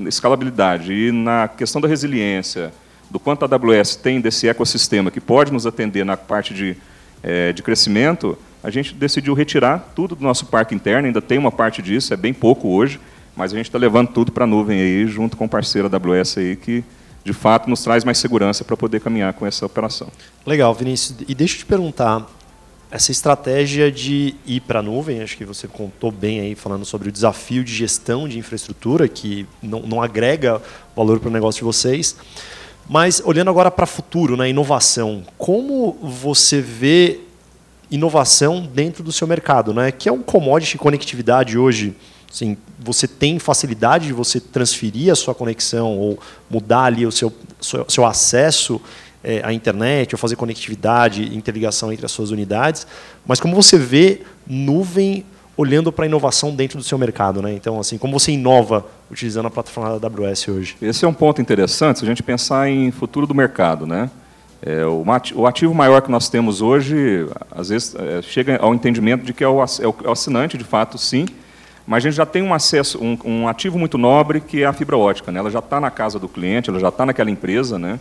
escalabilidade 0.08 0.92
e 0.92 1.12
na 1.12 1.48
questão 1.48 1.80
da 1.80 1.88
resiliência, 1.88 2.74
do 3.10 3.20
quanto 3.20 3.44
a 3.44 3.48
AWS 3.50 3.96
tem 3.96 4.20
desse 4.20 4.50
ecossistema 4.50 5.10
que 5.10 5.22
pode 5.22 5.52
nos 5.52 5.66
atender 5.66 6.04
na 6.04 6.18
parte 6.18 6.54
de, 6.54 6.76
é, 7.24 7.54
de 7.54 7.64
crescimento, 7.64 8.38
a 8.62 8.70
gente 8.70 8.94
decidiu 8.94 9.34
retirar 9.34 9.92
tudo 9.96 10.16
do 10.16 10.24
nosso 10.24 10.48
parque 10.48 10.76
interno, 10.76 11.08
ainda 11.08 11.22
tem 11.22 11.38
uma 11.38 11.52
parte 11.52 11.82
disso, 11.82 12.14
é 12.14 12.18
bem 12.18 12.34
pouco 12.34 12.68
hoje, 12.68 13.00
mas 13.36 13.54
a 13.54 13.56
gente 13.56 13.68
está 13.68 13.78
levando 13.78 14.10
tudo 14.10 14.32
para 14.32 14.44
a 14.44 14.48
nuvem 14.48 14.82
aí, 14.82 15.08
junto 15.08 15.38
com 15.38 15.46
o 15.46 15.50
parceiro 15.50 15.90
AWS 15.90 16.38
aí, 16.40 16.56
que 16.56 16.84
de 17.28 17.34
fato 17.34 17.70
nos 17.70 17.84
traz 17.84 18.06
mais 18.06 18.18
segurança 18.18 18.64
para 18.64 18.78
poder 18.78 19.02
caminhar 19.02 19.34
com 19.34 19.46
essa 19.46 19.66
operação. 19.66 20.08
Legal, 20.46 20.74
Vinícius. 20.74 21.20
E 21.28 21.36
deixa 21.36 21.56
eu 21.56 21.60
te 21.60 21.66
perguntar, 21.66 22.26
essa 22.90 23.12
estratégia 23.12 23.92
de 23.92 24.34
ir 24.46 24.62
para 24.62 24.80
a 24.80 24.82
nuvem, 24.82 25.22
acho 25.22 25.36
que 25.36 25.44
você 25.44 25.68
contou 25.68 26.10
bem 26.10 26.40
aí 26.40 26.56
falando 26.56 26.86
sobre 26.86 27.10
o 27.10 27.12
desafio 27.12 27.66
de 27.66 27.76
gestão 27.76 28.30
de 28.30 28.40
infraestrutura, 28.40 29.10
que 29.10 29.46
não, 29.62 29.82
não 29.82 30.02
agrega 30.02 30.62
valor 30.96 31.20
para 31.20 31.28
o 31.28 31.32
negócio 31.32 31.60
de 31.60 31.66
vocês. 31.66 32.16
Mas 32.88 33.22
olhando 33.26 33.50
agora 33.50 33.70
para 33.70 33.84
o 33.84 33.88
futuro, 33.88 34.38
na 34.38 34.46
né, 34.46 34.50
inovação, 34.52 35.26
como 35.38 35.98
você 36.02 36.62
vê 36.62 37.20
inovação 37.92 38.62
dentro 38.62 39.04
do 39.04 39.12
seu 39.12 39.28
mercado, 39.28 39.74
né? 39.74 39.92
Que 39.92 40.08
é 40.08 40.12
um 40.12 40.22
commodity 40.22 40.78
conectividade 40.78 41.58
hoje 41.58 41.94
Assim, 42.30 42.58
você 42.80 43.08
tem 43.08 43.40
facilidade 43.40 44.08
de 44.08 44.14
você 44.14 44.40
transferir 44.40 45.12
a 45.12 45.16
sua 45.16 45.34
conexão 45.34 45.98
ou 45.98 46.20
mudar 46.50 46.84
ali 46.84 47.06
o 47.06 47.12
seu, 47.12 47.34
seu, 47.60 47.86
seu 47.88 48.06
acesso 48.06 48.82
é, 49.24 49.42
à 49.44 49.52
internet, 49.52 50.14
ou 50.14 50.20
fazer 50.20 50.36
conectividade, 50.36 51.36
interligação 51.36 51.92
entre 51.92 52.06
as 52.06 52.12
suas 52.12 52.32
unidades. 52.32 52.86
Mas 53.26 53.40
como 53.40 53.56
você 53.56 53.78
vê 53.78 54.22
nuvem 54.46 55.26
olhando 55.58 55.92
para 55.92 56.06
a 56.06 56.08
inovação 56.08 56.56
dentro 56.56 56.78
do 56.78 56.84
seu 56.84 56.98
mercado, 57.00 57.42
né? 57.42 57.52
Então, 57.52 57.80
assim, 57.80 57.98
como 57.98 58.18
você 58.18 58.32
inova 58.32 58.86
utilizando 59.10 59.48
a 59.48 59.50
plataforma 59.50 60.00
da 60.00 60.08
AWS 60.08 60.48
hoje? 60.50 60.78
Esse 60.80 61.04
é 61.04 61.08
um 61.08 61.14
ponto 61.14 61.42
interessante 61.42 61.98
se 62.00 62.06
a 62.06 62.08
gente 62.08 62.22
pensar 62.22 62.70
em 62.70 62.92
futuro 62.92 63.26
do 63.26 63.34
mercado, 63.34 63.88
né? 63.88 64.10
É, 64.62 64.84
o 64.86 65.46
ativo 65.46 65.74
maior 65.74 66.02
que 66.02 66.10
nós 66.10 66.30
temos 66.30 66.62
hoje, 66.62 67.28
às 67.52 67.70
vezes, 67.70 67.96
é, 67.96 68.22
chega 68.22 68.58
ao 68.58 68.74
entendimento 68.74 69.24
de 69.24 69.34
que 69.34 69.44
é 69.44 69.48
o, 69.48 69.60
é 69.62 70.08
o 70.08 70.12
assinante, 70.12 70.58
de 70.58 70.64
fato, 70.64 70.98
sim, 70.98 71.26
mas 71.88 72.04
a 72.04 72.10
gente 72.10 72.18
já 72.18 72.26
tem 72.26 72.42
um 72.44 72.54
acesso, 72.54 73.02
um, 73.02 73.18
um 73.24 73.48
ativo 73.48 73.80
muito 73.80 73.98
nobre 73.98 74.42
que 74.42 74.62
é 74.62 74.66
a 74.66 74.74
fibra 74.74 74.98
ótica. 74.98 75.32
Né? 75.32 75.40
Ela 75.40 75.50
já 75.50 75.60
está 75.60 75.80
na 75.80 75.90
casa 75.90 76.20
do 76.20 76.28
cliente, 76.28 76.70
ela 76.70 76.80
já 76.80 76.90
está 76.90 77.06
naquela 77.06 77.32
empresa, 77.32 77.80
né? 77.80 77.98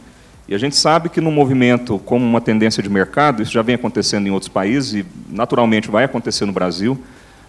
E 0.49 0.55
a 0.55 0.59
gente 0.59 0.77
sabe 0.77 1.09
que 1.09 1.21
no 1.21 1.31
movimento, 1.31 1.99
como 2.01 2.25
uma 2.25 2.41
tendência 2.41 2.83
de 2.83 2.89
mercado, 2.89 3.43
isso 3.43 3.53
já 3.53 3.63
vem 3.63 3.75
acontecendo 3.75 4.27
em 4.27 4.31
outros 4.31 4.49
países 4.49 4.95
e 4.95 5.07
naturalmente 5.29 5.91
vai 5.91 6.05
acontecer 6.05 6.45
no 6.45 6.53
Brasil. 6.53 7.01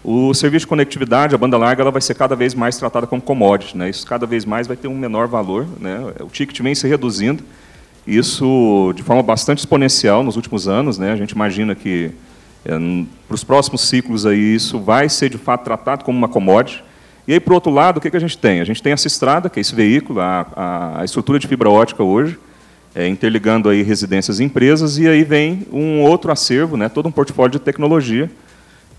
O 0.04 0.34
serviço 0.34 0.66
de 0.66 0.68
conectividade, 0.68 1.36
a 1.36 1.38
banda 1.38 1.58
larga, 1.58 1.84
ela 1.84 1.92
vai 1.92 2.02
ser 2.02 2.16
cada 2.16 2.36
vez 2.36 2.56
mais 2.56 2.78
tratada 2.78 3.06
como 3.06 3.22
commodity, 3.22 3.78
né? 3.78 3.90
Isso 3.90 4.06
cada 4.06 4.26
vez 4.26 4.46
mais 4.46 4.68
vai 4.68 4.78
ter 4.78 4.88
um 4.88 4.98
menor 4.98 5.28
valor, 5.28 5.68
né? 5.80 6.00
O 6.22 6.28
ticket 6.28 6.60
vem 6.62 6.74
se 6.74 6.88
reduzindo, 6.88 7.44
isso 8.06 8.94
de 8.96 9.04
forma 9.04 9.22
bastante 9.22 9.60
exponencial 9.60 10.24
nos 10.24 10.36
últimos 10.36 10.68
anos, 10.68 10.98
né? 10.98 11.12
A 11.12 11.16
gente 11.16 11.32
imagina 11.32 11.76
que 11.76 12.12
para 13.28 13.36
os 13.36 13.44
próximos 13.44 13.82
ciclos 13.88 14.26
aí 14.26 14.56
isso 14.56 14.80
vai 14.80 15.08
ser 15.08 15.30
de 15.30 15.38
fato 15.38 15.64
tratado 15.64 16.04
como 16.04 16.18
uma 16.18 16.28
commodity. 16.28 16.84
E 17.28 17.34
aí, 17.34 17.40
por 17.40 17.54
outro 17.54 17.72
lado, 17.72 17.98
o 17.98 18.02
que, 18.02 18.10
que 18.10 18.16
a 18.16 18.20
gente 18.22 18.38
tem? 18.38 18.62
A 18.62 18.64
gente 18.64 18.82
tem 18.82 18.94
essa 18.94 19.08
estrada, 19.08 19.50
que 19.50 19.60
é 19.60 19.62
esse 19.62 19.76
veículo, 19.76 20.22
a, 20.22 20.98
a, 21.00 21.06
estrutura 21.06 21.38
de 21.38 21.46
fibra 21.46 21.70
ótica 21.70 22.02
hoje, 22.02 22.40
é, 22.96 23.06
interligando 23.08 23.68
aí 23.68 23.84
residências 23.84 24.40
e 24.40 24.46
empresas, 24.46 24.98
e 24.98 25.08
aí 25.08 25.24
vem 25.26 25.68
um 25.72 26.02
outro 26.02 26.32
acervo, 26.32 26.78
né, 26.78 26.88
todo 26.88 27.08
um 27.08 27.12
portfólio 27.12 27.52
de 27.52 27.60
tecnologia, 27.60 28.32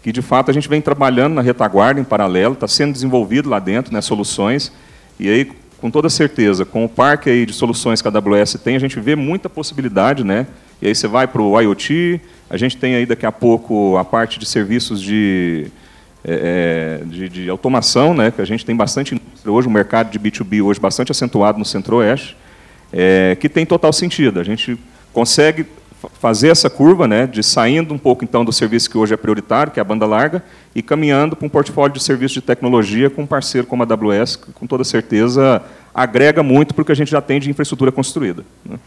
que 0.03 0.13
de 0.13 0.21
fato 0.21 0.51
a 0.51 0.55
gente 0.55 0.69
vem 0.69 0.81
trabalhando 0.81 1.35
na 1.35 1.43
retaguarda 1.43 2.01
em 2.01 2.05
paralelo, 2.05 2.53
está 2.53 2.69
sendo 2.69 2.93
desenvolvido 2.93 3.49
lá 3.49 3.59
dentro, 3.59 3.95
né, 3.95 4.03
soluções, 4.03 4.71
e 5.19 5.29
aí 5.29 5.51
com 5.81 5.91
toda 5.91 6.11
certeza, 6.11 6.65
com 6.65 6.85
o 6.85 6.89
parque 6.89 7.31
aí 7.31 7.47
de 7.47 7.53
soluções 7.53 8.03
que 8.03 8.09
a 8.09 8.11
AWS 8.11 8.59
tem, 8.63 8.77
a 8.77 8.81
gente 8.81 8.99
vê 9.01 9.15
muita 9.17 9.49
possibilidade, 9.49 10.25
né? 10.25 10.47
E 10.81 10.89
aí 10.89 10.95
você 10.95 11.09
vai 11.09 11.27
para 11.27 11.43
o 11.43 11.61
IoT, 11.61 12.21
a 12.49 12.57
gente 12.57 12.77
tem 12.77 12.95
aí 12.95 13.05
daqui 13.05 13.27
a 13.27 13.33
pouco 13.33 13.97
a 13.97 14.05
parte 14.05 14.39
de 14.39 14.47
serviços 14.47 15.03
de, 15.03 15.67
é, 16.25 17.01
é 17.03 17.05
de, 17.05 17.29
de, 17.29 17.51
automação, 17.51 18.15
né? 18.15 18.31
Que 18.31 18.41
a 18.41 18.45
gente 18.45 18.65
tem 18.65 18.77
bastante 18.77 19.21
hoje, 19.45 19.67
o 19.69 19.71
mercado 19.71 20.11
de 20.11 20.19
B2B 20.19 20.63
hoje 20.63 20.79
bastante 20.81 21.11
acentuado 21.11 21.59
no 21.59 21.65
Centro-Oeste 21.65 22.37
é, 22.93 23.37
que 23.41 23.49
tem 23.49 23.67
total 23.67 23.93
sentido. 23.93 24.41
A 24.41 24.45
gente 24.45 24.79
consegue 25.13 25.67
fazer 26.21 26.49
essa 26.49 26.71
curva, 26.71 27.09
né, 27.09 27.27
de 27.27 27.43
saindo 27.43 27.93
um 27.93 27.99
pouco 27.99 28.23
então 28.23 28.45
do 28.45 28.53
serviço 28.53 28.89
que 28.89 28.97
hoje 28.97 29.15
é 29.15 29.17
prioritário, 29.17 29.73
que 29.73 29.81
é 29.81 29.83
a 29.83 29.85
banda 29.85 30.07
larga, 30.07 30.45
e 30.75 30.81
caminhando 30.81 31.35
para 31.35 31.45
um 31.45 31.49
portfólio 31.49 31.93
de 31.93 32.03
serviços 32.03 32.35
de 32.35 32.41
tecnologia 32.41 33.11
com 33.11 33.23
um 33.23 33.27
parceiro 33.27 33.67
como 33.67 33.83
a 33.83 33.87
AWS, 33.87 34.37
que 34.37 34.53
com 34.53 34.67
toda 34.67 34.85
certeza 34.85 35.61
agrega 35.93 36.43
muito 36.43 36.73
porque 36.73 36.93
a 36.93 36.95
gente 36.95 37.11
já 37.11 37.21
tem 37.21 37.41
de 37.41 37.51
infraestrutura 37.51 37.91
construída. 37.91 38.45
Né? 38.65 38.79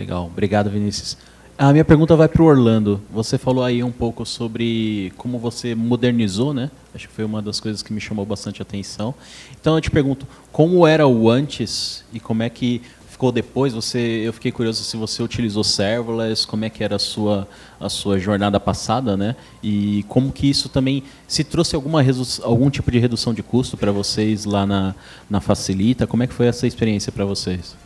Legal, 0.00 0.24
obrigado 0.32 0.70
Vinícius. 0.70 1.14
A 1.58 1.72
minha 1.72 1.84
pergunta 1.84 2.16
vai 2.16 2.26
para 2.26 2.40
o 2.40 2.46
Orlando. 2.46 3.02
Você 3.12 3.36
falou 3.36 3.62
aí 3.62 3.84
um 3.84 3.92
pouco 3.92 4.24
sobre 4.24 5.12
como 5.18 5.38
você 5.38 5.74
modernizou, 5.74 6.54
né? 6.54 6.70
Acho 6.94 7.06
que 7.06 7.12
foi 7.12 7.22
uma 7.22 7.42
das 7.42 7.60
coisas 7.60 7.82
que 7.82 7.92
me 7.92 8.00
chamou 8.00 8.24
bastante 8.24 8.62
atenção. 8.62 9.14
Então 9.60 9.74
eu 9.74 9.80
te 9.82 9.90
pergunto, 9.90 10.26
como 10.50 10.86
era 10.86 11.06
o 11.06 11.28
antes 11.28 12.02
e 12.14 12.18
como 12.18 12.42
é 12.42 12.48
que 12.48 12.80
ficou 13.10 13.30
depois? 13.30 13.74
Você, 13.74 13.98
eu 13.98 14.32
fiquei 14.32 14.50
curioso 14.50 14.82
se 14.82 14.96
você 14.96 15.22
utilizou 15.22 15.62
serverless, 15.62 16.46
como 16.46 16.64
é 16.64 16.70
que 16.70 16.82
era 16.82 16.96
a 16.96 16.98
sua 16.98 17.46
a 17.78 17.90
sua 17.90 18.18
jornada 18.18 18.58
passada, 18.58 19.18
né? 19.18 19.36
E 19.62 20.02
como 20.08 20.32
que 20.32 20.48
isso 20.48 20.70
também 20.70 21.02
se 21.28 21.44
trouxe 21.44 21.76
alguma 21.76 22.02
algum 22.42 22.70
tipo 22.70 22.90
de 22.90 22.98
redução 22.98 23.34
de 23.34 23.42
custo 23.42 23.76
para 23.76 23.92
vocês 23.92 24.46
lá 24.46 24.64
na 24.64 24.94
na 25.28 25.42
Facilita? 25.42 26.06
Como 26.06 26.22
é 26.22 26.26
que 26.26 26.32
foi 26.32 26.46
essa 26.46 26.66
experiência 26.66 27.12
para 27.12 27.26
vocês? 27.26 27.76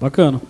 Bacana. 0.00 0.40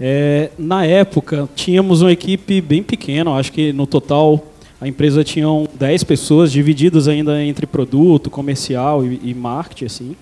É, 0.00 0.50
na 0.58 0.84
época, 0.84 1.48
tínhamos 1.54 2.02
uma 2.02 2.12
equipe 2.12 2.60
bem 2.60 2.82
pequena, 2.82 3.30
acho 3.32 3.52
que 3.52 3.72
no 3.72 3.86
total 3.86 4.44
a 4.80 4.88
empresa 4.88 5.24
tinha 5.24 5.46
10 5.78 6.04
pessoas, 6.04 6.52
divididas 6.52 7.08
ainda 7.08 7.42
entre 7.42 7.66
produto, 7.66 8.28
comercial 8.28 9.04
e, 9.04 9.20
e 9.22 9.34
marketing. 9.34 9.84
Assim. 9.86 10.16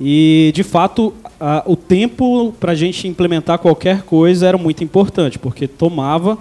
E, 0.00 0.52
de 0.54 0.62
fato, 0.62 1.12
a, 1.40 1.64
o 1.66 1.74
tempo 1.74 2.52
para 2.60 2.72
a 2.72 2.74
gente 2.74 3.08
implementar 3.08 3.58
qualquer 3.58 4.02
coisa 4.02 4.46
era 4.46 4.58
muito 4.58 4.84
importante, 4.84 5.38
porque 5.38 5.66
tomava 5.66 6.38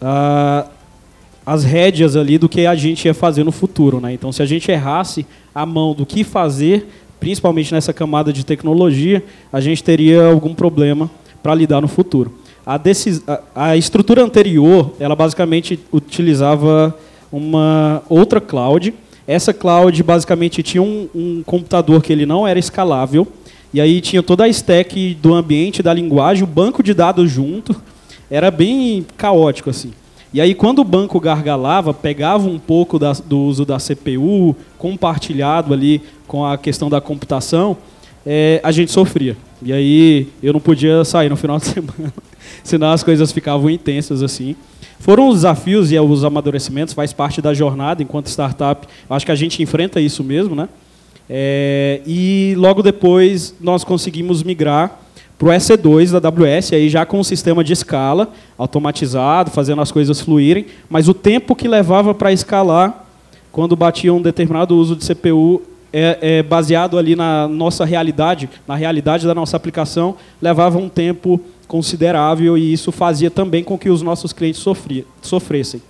a, 0.00 0.66
as 1.44 1.62
rédeas 1.62 2.16
ali 2.16 2.38
do 2.38 2.48
que 2.48 2.66
a 2.66 2.74
gente 2.74 3.04
ia 3.04 3.14
fazer 3.14 3.44
no 3.44 3.52
futuro. 3.52 4.00
Né? 4.00 4.14
Então, 4.14 4.32
se 4.32 4.42
a 4.42 4.46
gente 4.46 4.70
errasse 4.70 5.26
a 5.54 5.66
mão 5.66 5.94
do 5.94 6.06
que 6.06 6.24
fazer, 6.24 6.88
principalmente 7.20 7.72
nessa 7.72 7.92
camada 7.92 8.32
de 8.32 8.44
tecnologia, 8.44 9.22
a 9.52 9.60
gente 9.60 9.84
teria 9.84 10.26
algum 10.26 10.54
problema 10.54 11.10
para 11.42 11.54
lidar 11.54 11.80
no 11.80 11.88
futuro. 11.88 12.32
A, 12.64 12.76
decis... 12.76 13.22
a, 13.54 13.76
estrutura 13.76 14.22
anterior, 14.22 14.92
ela 15.00 15.16
basicamente 15.16 15.78
utilizava 15.92 16.96
uma 17.32 18.02
outra 18.08 18.40
cloud. 18.40 18.94
Essa 19.26 19.52
cloud 19.52 20.02
basicamente 20.02 20.62
tinha 20.62 20.82
um, 20.82 21.08
um 21.14 21.42
computador 21.44 22.02
que 22.02 22.12
ele 22.12 22.26
não 22.26 22.46
era 22.46 22.58
escalável, 22.58 23.26
e 23.72 23.80
aí 23.80 24.00
tinha 24.00 24.22
toda 24.22 24.44
a 24.44 24.48
stack 24.48 25.14
do 25.14 25.32
ambiente, 25.34 25.82
da 25.82 25.94
linguagem, 25.94 26.42
o 26.42 26.46
banco 26.46 26.82
de 26.82 26.92
dados 26.92 27.30
junto. 27.30 27.74
Era 28.30 28.50
bem 28.50 29.06
caótico 29.16 29.70
assim. 29.70 29.92
E 30.32 30.40
aí, 30.40 30.54
quando 30.54 30.78
o 30.78 30.84
banco 30.84 31.18
gargalava, 31.18 31.92
pegava 31.92 32.46
um 32.46 32.58
pouco 32.58 33.00
da, 33.00 33.12
do 33.12 33.40
uso 33.40 33.64
da 33.64 33.78
CPU, 33.78 34.54
compartilhado 34.78 35.74
ali 35.74 36.00
com 36.28 36.46
a 36.46 36.56
questão 36.56 36.88
da 36.88 37.00
computação, 37.00 37.76
é, 38.24 38.60
a 38.62 38.70
gente 38.70 38.92
sofria. 38.92 39.36
E 39.62 39.72
aí 39.72 40.28
eu 40.42 40.52
não 40.52 40.60
podia 40.60 41.04
sair 41.04 41.28
no 41.28 41.36
final 41.36 41.58
de 41.58 41.66
semana, 41.68 42.12
senão 42.64 42.90
as 42.90 43.02
coisas 43.02 43.32
ficavam 43.32 43.68
intensas 43.68 44.22
assim. 44.22 44.56
Foram 44.98 45.28
os 45.28 45.36
desafios 45.36 45.90
e 45.92 45.98
os 45.98 46.24
amadurecimentos, 46.24 46.92
faz 46.92 47.12
parte 47.12 47.40
da 47.40 47.54
jornada 47.54 48.02
enquanto 48.02 48.26
startup. 48.26 48.86
Acho 49.08 49.26
que 49.26 49.32
a 49.32 49.36
gente 49.36 49.62
enfrenta 49.62 50.00
isso 50.00 50.22
mesmo, 50.22 50.54
né? 50.54 50.68
É, 51.28 52.00
e 52.06 52.54
logo 52.56 52.82
depois 52.82 53.54
nós 53.60 53.84
conseguimos 53.84 54.42
migrar 54.42 55.00
para 55.38 55.48
o 55.48 55.52
EC2 55.52 56.20
da 56.20 56.28
AWS, 56.28 56.74
aí 56.74 56.88
já 56.90 57.06
com 57.06 57.18
um 57.18 57.24
sistema 57.24 57.64
de 57.64 57.72
escala 57.72 58.28
automatizado, 58.58 59.50
fazendo 59.50 59.80
as 59.80 59.90
coisas 59.90 60.20
fluírem, 60.20 60.66
mas 60.88 61.08
o 61.08 61.14
tempo 61.14 61.56
que 61.56 61.66
levava 61.66 62.12
para 62.12 62.30
escalar, 62.30 63.06
quando 63.50 63.74
batia 63.74 64.12
um 64.12 64.20
determinado 64.20 64.76
uso 64.76 64.94
de 64.94 65.06
CPU, 65.06 65.62
é, 65.92 66.18
é, 66.20 66.42
baseado 66.42 66.98
ali 66.98 67.16
na 67.16 67.48
nossa 67.48 67.84
realidade, 67.84 68.48
na 68.66 68.74
realidade 68.74 69.26
da 69.26 69.34
nossa 69.34 69.56
aplicação, 69.56 70.16
levava 70.40 70.78
um 70.78 70.88
tempo 70.88 71.40
considerável 71.66 72.56
e 72.58 72.72
isso 72.72 72.90
fazia 72.90 73.30
também 73.30 73.62
com 73.62 73.78
que 73.78 73.90
os 73.90 74.02
nossos 74.02 74.32
clientes 74.32 74.60
sofria, 74.60 75.04
sofressem. 75.22 75.80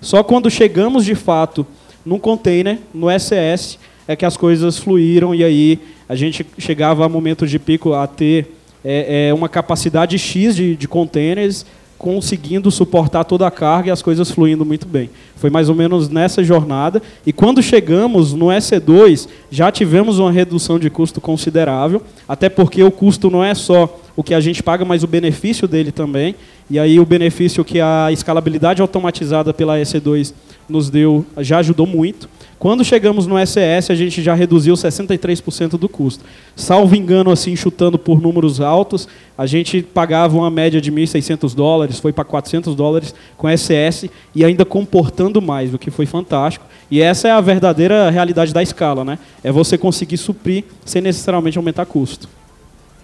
Só 0.00 0.22
quando 0.22 0.50
chegamos 0.50 1.04
de 1.04 1.14
fato 1.14 1.66
no 2.04 2.18
container, 2.18 2.78
no 2.94 3.08
SS, 3.10 3.78
é 4.06 4.16
que 4.16 4.24
as 4.24 4.36
coisas 4.36 4.78
fluíram 4.78 5.34
e 5.34 5.44
aí 5.44 5.78
a 6.08 6.14
gente 6.14 6.44
chegava 6.58 7.04
a 7.04 7.08
momentos 7.08 7.50
de 7.50 7.58
pico 7.58 7.92
a 7.92 8.06
ter 8.06 8.54
é, 8.84 9.28
é, 9.28 9.34
uma 9.34 9.48
capacidade 9.48 10.18
X 10.18 10.56
de, 10.56 10.76
de 10.76 10.88
containers 10.88 11.66
conseguindo 11.98 12.70
suportar 12.70 13.24
toda 13.24 13.46
a 13.46 13.50
carga 13.50 13.88
e 13.88 13.90
as 13.90 14.00
coisas 14.00 14.30
fluindo 14.30 14.64
muito 14.64 14.86
bem. 14.86 15.10
Foi 15.36 15.50
mais 15.50 15.68
ou 15.68 15.74
menos 15.74 16.08
nessa 16.08 16.44
jornada. 16.44 17.02
E 17.26 17.32
quando 17.32 17.60
chegamos 17.60 18.32
no 18.32 18.46
EC2, 18.46 19.28
já 19.50 19.72
tivemos 19.72 20.18
uma 20.18 20.30
redução 20.30 20.78
de 20.78 20.88
custo 20.88 21.20
considerável, 21.20 22.00
até 22.28 22.48
porque 22.48 22.82
o 22.82 22.90
custo 22.90 23.28
não 23.28 23.42
é 23.42 23.54
só 23.54 23.98
o 24.14 24.22
que 24.22 24.32
a 24.32 24.40
gente 24.40 24.62
paga, 24.62 24.84
mas 24.84 25.02
o 25.02 25.08
benefício 25.08 25.66
dele 25.66 25.90
também. 25.90 26.36
E 26.70 26.78
aí 26.78 27.00
o 27.00 27.06
benefício 27.06 27.64
que 27.64 27.80
a 27.80 28.12
escalabilidade 28.12 28.80
automatizada 28.80 29.52
pela 29.52 29.78
EC2 29.78 30.32
nos 30.68 30.90
deu 30.90 31.26
já 31.38 31.58
ajudou 31.58 31.86
muito. 31.86 32.28
Quando 32.58 32.84
chegamos 32.84 33.26
no 33.26 33.36
SS, 33.38 33.92
a 33.92 33.94
gente 33.94 34.20
já 34.20 34.34
reduziu 34.34 34.74
63% 34.74 35.78
do 35.78 35.88
custo. 35.88 36.24
Salvo 36.56 36.96
engano, 36.96 37.30
assim, 37.30 37.54
chutando 37.54 37.96
por 37.96 38.20
números 38.20 38.60
altos, 38.60 39.06
a 39.36 39.46
gente 39.46 39.80
pagava 39.80 40.36
uma 40.36 40.50
média 40.50 40.80
de 40.80 40.90
1.600 40.90 41.54
dólares, 41.54 42.00
foi 42.00 42.12
para 42.12 42.24
400 42.24 42.74
dólares 42.74 43.14
com 43.36 43.48
SS 43.48 44.10
e 44.34 44.44
ainda 44.44 44.64
comportando 44.64 45.40
mais, 45.40 45.72
o 45.72 45.78
que 45.78 45.90
foi 45.90 46.04
fantástico. 46.04 46.66
E 46.90 47.00
essa 47.00 47.28
é 47.28 47.30
a 47.30 47.40
verdadeira 47.40 48.10
realidade 48.10 48.52
da 48.52 48.62
escala, 48.62 49.04
né? 49.04 49.18
É 49.44 49.52
você 49.52 49.78
conseguir 49.78 50.16
suprir 50.16 50.64
sem 50.84 51.00
necessariamente 51.00 51.58
aumentar 51.58 51.86
custo. 51.86 52.28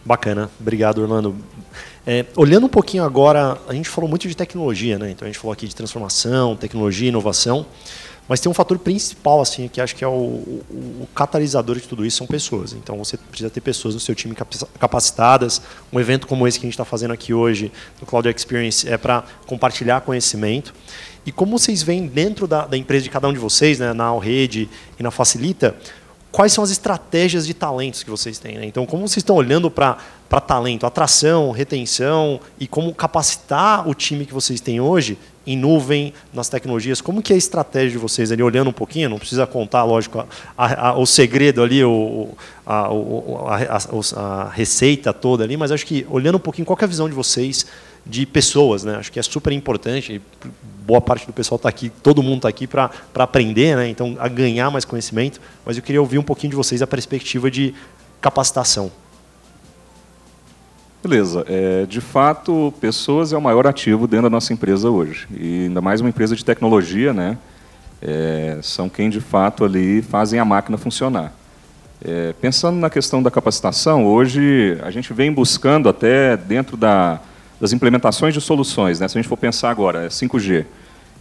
Bacana, 0.04 0.50
obrigado, 0.61 0.99
Orlando. 1.00 1.37
É, 2.06 2.26
olhando 2.37 2.66
um 2.66 2.68
pouquinho 2.68 3.04
agora, 3.04 3.56
a 3.66 3.73
gente 3.73 3.88
falou 3.88 4.11
muito 4.11 4.28
de 4.28 4.37
tecnologia, 4.37 4.99
né? 4.99 5.11
Então 5.11 5.26
a 5.26 5.30
gente 5.30 5.38
falou 5.38 5.52
aqui 5.52 5.66
de 5.66 5.75
transformação, 5.75 6.56
tecnologia, 6.56 7.08
inovação. 7.08 7.64
Mas 8.26 8.40
tem 8.40 8.50
um 8.50 8.54
fator 8.54 8.78
principal, 8.78 9.40
assim, 9.40 9.69
que 9.69 9.81
acho 9.81 9.95
que 9.95 10.02
é 10.02 10.09
o, 10.09 10.11
o, 10.11 10.64
o, 11.02 11.09
catalisador 11.14 11.76
de 11.76 11.87
tudo 11.87 12.07
isso, 12.07 12.16
são 12.16 12.26
pessoas. 12.26 12.73
Então 12.73 12.97
você 12.97 13.19
precisa 13.19 13.50
ter 13.50 13.61
pessoas 13.61 13.95
no 13.95 14.00
seu 14.00 14.14
time 14.14 14.35
capacitadas. 14.78 15.61
Um 15.93 16.00
evento 16.00 16.26
como 16.26 16.49
esse 16.49 16.59
que 16.59 16.64
a 16.64 16.69
gente 16.69 16.75
está 16.75 16.87
fazendo 16.87 17.12
aqui 17.12 17.35
hoje, 17.35 17.71
no 18.00 18.07
Cloud 18.07 18.28
Experience, 18.28 18.88
é 18.88 18.97
para 18.97 19.25
compartilhar 19.47 20.00
conhecimento. 20.00 20.73
E 21.26 21.33
como 21.33 21.59
vocês 21.59 21.83
veem 21.83 22.07
dentro 22.07 22.47
da, 22.47 22.66
da 22.66 22.76
empresa 22.76 23.04
de 23.04 23.11
cada 23.11 23.28
um 23.28 23.33
de 23.33 23.38
vocês, 23.38 23.78
né, 23.78 23.93
na 23.93 24.04
Alrede 24.04 24.69
e 24.99 25.02
na 25.02 25.11
Facilita, 25.11 25.76
quais 26.35 26.53
são 26.53 26.64
as 26.64 26.71
estratégias 26.71 27.47
de 27.47 27.55
talentos 27.55 28.03
que 28.03 28.11
vocês 28.11 28.41
têm? 28.41 28.59
Né? 28.59 28.67
Então, 28.67 28.85
como 28.85 29.07
vocês 29.07 29.19
estão 29.19 29.37
olhando 29.37 29.71
para 29.71 29.97
talento, 30.45 30.85
atração, 30.85 31.53
retenção 31.53 32.41
e 32.59 32.67
como 32.67 32.93
capacitar 32.93 33.88
o 33.88 33.95
time 33.95 34.26
que 34.26 34.35
vocês 34.35 34.61
têm 34.61 34.81
hoje 34.81 35.17
em 35.47 35.57
nuvem, 35.57 36.12
nas 36.33 36.49
tecnologias, 36.49 37.00
como 37.00 37.23
que 37.23 37.33
é 37.33 37.37
a 37.37 37.38
estratégia 37.38 37.91
de 37.91 37.99
vocês 37.99 38.33
ali, 38.33 38.43
olhando 38.43 38.71
um 38.71 38.73
pouquinho, 38.73 39.09
não 39.09 39.19
precisa 39.19 39.47
contar, 39.47 39.85
lógico, 39.85 40.19
a, 40.19 40.26
a, 40.57 40.88
a, 40.88 40.99
o 40.99 41.07
segredo 41.07 41.62
ali, 41.62 41.85
o, 41.85 42.31
a, 42.67 44.50
receita 44.53 45.12
toda 45.12 45.45
ali, 45.45 45.57
mas 45.57 45.71
acho 45.71 45.87
que 45.87 46.05
olhando 46.11 46.37
um 46.37 46.41
pouquinho, 46.41 46.67
qual 46.67 46.76
é 46.81 46.85
a 46.85 46.88
visão 46.88 47.09
de 47.09 47.14
vocês 47.14 47.64
de 48.06 48.26
pessoas, 48.26 48.84
né? 48.84 48.96
Acho 48.96 49.11
que 49.11 49.18
é 49.18 49.23
super 49.23 49.52
importante, 49.52 50.20
boa 50.87 51.00
parte 51.00 51.26
do 51.26 51.32
pessoal 51.32 51.56
está 51.56 51.68
aqui, 51.68 51.90
todo 52.02 52.23
mundo 52.23 52.37
está 52.37 52.49
aqui 52.49 52.66
para 52.66 52.90
aprender, 53.14 53.76
né? 53.76 53.88
então 53.88 54.16
a 54.18 54.28
ganhar 54.28 54.70
mais 54.70 54.84
conhecimento, 54.84 55.40
mas 55.64 55.76
eu 55.76 55.82
queria 55.82 56.00
ouvir 56.00 56.18
um 56.18 56.23
pouquinho 56.23 56.50
de 56.50 56.56
vocês 56.56 56.82
a 56.82 56.87
perspectiva 56.87 57.50
de 57.50 57.75
capacitação. 58.20 58.92
Beleza. 61.02 61.44
É, 61.49 61.84
de 61.84 62.00
fato, 62.00 62.73
pessoas 62.80 63.32
é 63.32 63.37
o 63.37 63.42
maior 63.42 63.66
ativo 63.66 64.06
dentro 64.06 64.25
da 64.25 64.30
nossa 64.30 64.54
empresa 64.54 64.88
hoje. 64.88 65.26
E 65.38 65.64
ainda 65.64 65.82
mais 65.82 66.00
uma 66.00 66.08
empresa 66.08 66.34
de 66.34 66.42
tecnologia, 66.42 67.12
né? 67.12 67.37
É, 68.00 68.58
são 68.62 68.88
quem 68.88 69.11
de 69.11 69.20
fato 69.20 69.64
ali 69.64 70.00
fazem 70.00 70.40
a 70.40 70.46
máquina 70.46 70.78
funcionar. 70.78 71.34
É, 72.02 72.34
pensando 72.40 72.78
na 72.78 72.88
questão 72.88 73.23
da 73.23 73.30
capacitação, 73.30 74.06
hoje 74.06 74.78
a 74.82 74.90
gente 74.90 75.12
vem 75.12 75.30
buscando 75.30 75.90
até 75.90 76.38
dentro 76.38 76.75
da, 76.75 77.20
das 77.64 77.73
implementações 77.73 78.35
de 78.35 78.42
soluções, 78.42 79.00
né? 79.00 79.09
se 79.09 79.16
a 79.16 79.23
gente 79.23 79.28
for 79.28 79.38
pensar 79.38 79.71
agora, 79.71 80.09
5G, 80.09 80.66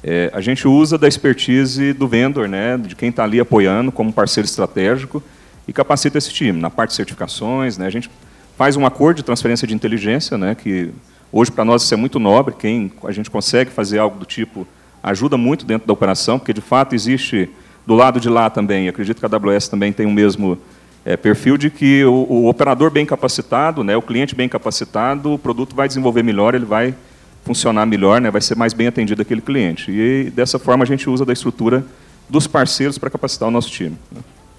é, 0.03 0.29
a 0.33 0.41
gente 0.41 0.67
usa 0.67 0.97
da 0.97 1.07
expertise 1.07 1.93
do 1.93 2.05
vendor, 2.05 2.49
né? 2.49 2.77
de 2.77 2.97
quem 2.97 3.07
está 3.07 3.23
ali 3.23 3.39
apoiando 3.39 3.93
como 3.93 4.11
parceiro 4.11 4.43
estratégico 4.43 5.23
e 5.65 5.71
capacita 5.71 6.17
esse 6.17 6.33
time. 6.33 6.59
Na 6.59 6.69
parte 6.69 6.89
de 6.89 6.95
certificações, 6.97 7.77
né? 7.77 7.87
a 7.87 7.89
gente 7.89 8.11
faz 8.57 8.75
um 8.75 8.85
acordo 8.85 9.15
de 9.15 9.23
transferência 9.23 9.65
de 9.65 9.73
inteligência, 9.73 10.37
né? 10.37 10.53
que 10.53 10.91
hoje 11.31 11.49
para 11.49 11.63
nós 11.63 11.83
isso 11.83 11.93
é 11.93 11.97
muito 11.97 12.19
nobre, 12.19 12.55
quem 12.59 12.91
a 13.05 13.11
gente 13.13 13.31
consegue 13.31 13.71
fazer 13.71 13.99
algo 13.99 14.19
do 14.19 14.25
tipo 14.25 14.67
ajuda 15.01 15.37
muito 15.37 15.65
dentro 15.65 15.87
da 15.87 15.93
operação, 15.93 16.37
porque 16.37 16.51
de 16.51 16.59
fato 16.59 16.93
existe 16.93 17.49
do 17.87 17.93
lado 17.93 18.19
de 18.19 18.27
lá 18.27 18.49
também, 18.49 18.89
acredito 18.89 19.17
que 19.17 19.25
a 19.25 19.29
AWS 19.29 19.69
também 19.69 19.93
tem 19.93 20.05
o 20.05 20.11
mesmo 20.11 20.57
é, 21.05 21.17
perfil 21.17 21.57
de 21.57 21.69
que 21.69 22.03
o, 22.05 22.25
o, 22.29 22.47
operador 22.47 22.89
bem 22.89 23.05
capacitado, 23.05 23.83
né, 23.83 23.95
o 23.95 24.01
cliente 24.01 24.35
bem 24.35 24.47
capacitado, 24.47 25.33
o 25.33 25.39
produto 25.39 25.75
vai 25.75 25.87
desenvolver 25.87 26.23
melhor, 26.23 26.55
ele 26.55 26.65
vai 26.65 26.95
funcionar 27.43 27.85
melhor, 27.85 28.21
né, 28.21 28.31
vai 28.31 28.41
ser 28.41 28.55
mais 28.55 28.73
bem 28.73 28.87
atendido 28.87 29.21
aquele 29.21 29.41
cliente. 29.41 29.91
E 29.91 30.29
dessa 30.29 30.57
forma 30.57 30.83
a 30.83 30.87
gente 30.87 31.09
usa 31.09 31.25
da 31.25 31.33
estrutura 31.33 31.85
dos 32.29 32.47
parceiros 32.47 32.97
para 32.97 33.09
capacitar 33.09 33.47
o 33.49 33.51
nosso 33.51 33.69
time. 33.69 33.97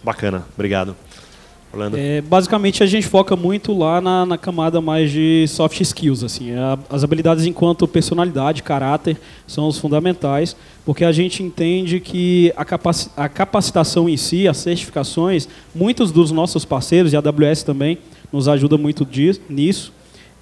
Bacana, 0.03 0.45
obrigado. 0.55 0.95
Orlando? 1.75 1.97
É, 1.99 2.21
basicamente 2.21 2.83
a 2.83 2.87
gente 2.87 3.07
foca 3.07 3.37
muito 3.37 3.77
lá 3.77 4.01
na, 4.01 4.25
na 4.25 4.39
camada 4.39 4.81
mais 4.81 5.11
de 5.11 5.47
soft 5.49 5.81
skills, 5.81 6.25
assim, 6.25 6.53
a, 6.53 6.79
as 6.89 7.05
habilidades 7.05 7.45
enquanto 7.45 7.87
personalidade, 7.87 8.63
caráter 8.63 9.17
são 9.47 9.69
os 9.69 9.79
fundamentais, 9.79 10.57
porque 10.85 11.05
a 11.05 11.13
gente 11.13 11.43
entende 11.43 12.01
que 12.01 12.53
a, 12.57 12.65
capaci 12.65 13.11
a 13.17 13.29
capacitação 13.29 14.09
em 14.09 14.17
si, 14.17 14.49
as 14.49 14.57
certificações, 14.59 15.49
muitos 15.75 16.11
dos 16.11 16.31
nossos 16.31 16.65
parceiros 16.65 17.13
e 17.13 17.17
a 17.17 17.19
AWS 17.21 17.63
também 17.63 17.99
nos 18.33 18.49
ajuda 18.49 18.79
muito 18.79 19.07
nisso. 19.49 19.93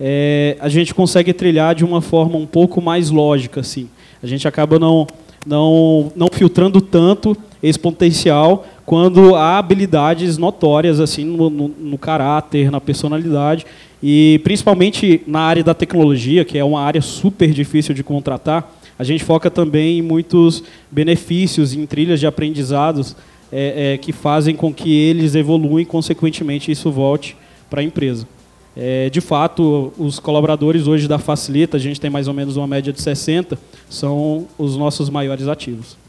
É, 0.00 0.56
a 0.60 0.68
gente 0.68 0.94
consegue 0.94 1.32
trilhar 1.32 1.74
de 1.74 1.84
uma 1.84 2.00
forma 2.00 2.36
um 2.36 2.46
pouco 2.46 2.80
mais 2.80 3.10
lógica, 3.10 3.60
assim. 3.60 3.88
A 4.22 4.26
gente 4.26 4.46
acaba 4.48 4.78
não 4.78 5.06
não, 5.46 6.12
não 6.14 6.28
filtrando 6.32 6.80
tanto 6.80 7.36
esse 7.62 7.78
potencial 7.78 8.66
quando 8.92 9.34
há 9.34 9.56
habilidades 9.56 10.36
notórias 10.36 11.00
assim 11.00 11.25
no, 11.25 11.49
no, 11.49 11.69
no, 11.69 11.97
caráter, 11.97 12.71
na 12.71 12.78
personalidade 12.78 13.64
e 14.02 14.38
principalmente 14.45 15.23
na 15.26 15.40
área 15.40 15.64
da 15.64 15.73
tecnologia, 15.73 16.45
que 16.45 16.58
é 16.58 16.62
uma 16.62 16.82
área 16.82 17.00
super 17.00 17.50
difícil 17.52 17.95
de 17.95 18.04
contratar, 18.04 18.71
a 18.99 19.02
gente 19.02 19.25
foca 19.25 19.50
também 19.50 20.00
em 20.00 20.02
muitos 20.02 20.62
benefícios, 20.90 21.73
em 21.73 21.86
trilhas 21.86 22.21
de 22.21 22.26
aprendizados 22.26 23.17
é, 23.50 23.95
é, 23.95 23.97
que 23.97 24.12
fazem 24.12 24.54
com 24.54 24.75
que 24.75 24.95
eles 24.95 25.34
evoluem, 25.34 25.86
consequentemente 25.86 26.71
isso 26.71 26.90
volte 26.90 27.34
para 27.71 27.80
a 27.80 27.84
empresa. 27.84 28.28
É, 28.76 29.08
de 29.08 29.23
fato, 29.23 29.90
os 29.97 30.19
colaboradores 30.19 30.86
hoje 30.86 31.08
da 31.08 31.17
Facilita, 31.19 31.78
a 31.78 31.80
gente 31.80 31.99
tem 31.99 32.10
mais 32.10 32.28
ou 32.28 32.34
menos 32.34 32.58
uma 32.58 32.67
média 32.67 32.93
de 32.93 33.00
60, 33.00 33.58
são 33.88 34.47
os 34.58 34.76
nossos 34.76 35.08
maiores 35.08 35.49
ativos. 35.49 36.01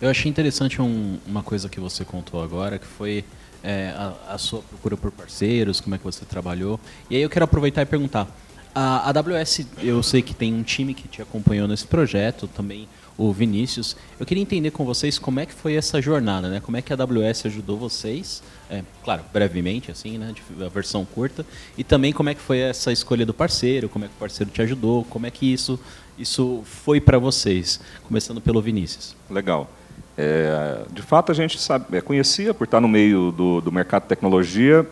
Eu 0.00 0.10
achei 0.10 0.30
interessante 0.30 0.80
um, 0.82 1.18
uma 1.26 1.42
coisa 1.42 1.68
que 1.68 1.80
você 1.80 2.04
contou 2.04 2.42
agora, 2.42 2.78
que 2.78 2.86
foi 2.86 3.24
é, 3.62 3.94
a, 3.96 4.34
a, 4.34 4.38
sua 4.38 4.60
procura 4.60 4.96
por 4.96 5.10
parceiros, 5.10 5.80
como 5.80 5.94
é 5.94 5.98
que 5.98 6.04
você 6.04 6.24
trabalhou. 6.24 6.78
E 7.08 7.16
aí 7.16 7.22
eu 7.22 7.30
quero 7.30 7.44
aproveitar 7.44 7.82
e 7.82 7.86
perguntar. 7.86 8.28
A 8.74 9.08
AWS, 9.08 9.66
eu 9.82 10.02
sei 10.02 10.20
que 10.20 10.34
tem 10.34 10.52
um 10.52 10.62
time 10.62 10.92
que 10.92 11.08
te 11.08 11.22
acompanhou 11.22 11.66
nesse 11.66 11.86
projeto, 11.86 12.46
também 12.46 12.86
o 13.16 13.32
Vinícius. 13.32 13.96
Eu 14.20 14.26
queria 14.26 14.42
entender 14.42 14.70
com 14.70 14.84
vocês 14.84 15.18
como 15.18 15.40
é 15.40 15.46
que 15.46 15.54
foi 15.54 15.74
essa 15.74 16.00
jornada, 16.02 16.50
né? 16.50 16.60
Como 16.60 16.76
é 16.76 16.82
que 16.82 16.92
a 16.92 16.96
AWS 16.96 17.46
ajudou 17.46 17.78
vocês, 17.78 18.42
é, 18.68 18.82
claro, 19.02 19.24
brevemente, 19.32 19.90
assim, 19.90 20.18
né? 20.18 20.34
A 20.60 20.68
versão 20.68 21.06
curta. 21.06 21.46
E 21.78 21.82
também 21.82 22.12
como 22.12 22.28
é 22.28 22.34
que 22.34 22.40
foi 22.42 22.58
essa 22.58 22.92
escolha 22.92 23.24
do 23.24 23.32
parceiro, 23.32 23.88
como 23.88 24.04
é 24.04 24.08
que 24.08 24.14
o 24.14 24.18
parceiro 24.18 24.52
te 24.52 24.60
ajudou, 24.60 25.04
como 25.04 25.26
é 25.26 25.30
que 25.30 25.50
isso, 25.50 25.80
isso 26.18 26.60
foi 26.64 27.00
para 27.00 27.18
vocês, 27.18 27.80
começando 28.06 28.42
pelo 28.42 28.60
Vinícius. 28.60 29.16
Legal. 29.30 29.70
É, 30.16 30.82
de 30.90 31.02
fato, 31.02 31.30
a 31.30 31.34
gente 31.34 31.60
sabe, 31.60 31.96
é, 31.96 32.00
conhecia 32.00 32.54
por 32.54 32.64
estar 32.64 32.80
no 32.80 32.88
meio 32.88 33.30
do, 33.32 33.60
do 33.60 33.70
mercado 33.70 34.02
de 34.02 34.08
tecnologia, 34.08 34.86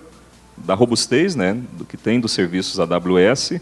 da 0.56 0.74
robustez, 0.74 1.34
né, 1.34 1.56
do 1.72 1.84
que 1.84 1.96
tem 1.96 2.20
dos 2.20 2.32
serviços 2.32 2.78
AWS, 2.78 3.60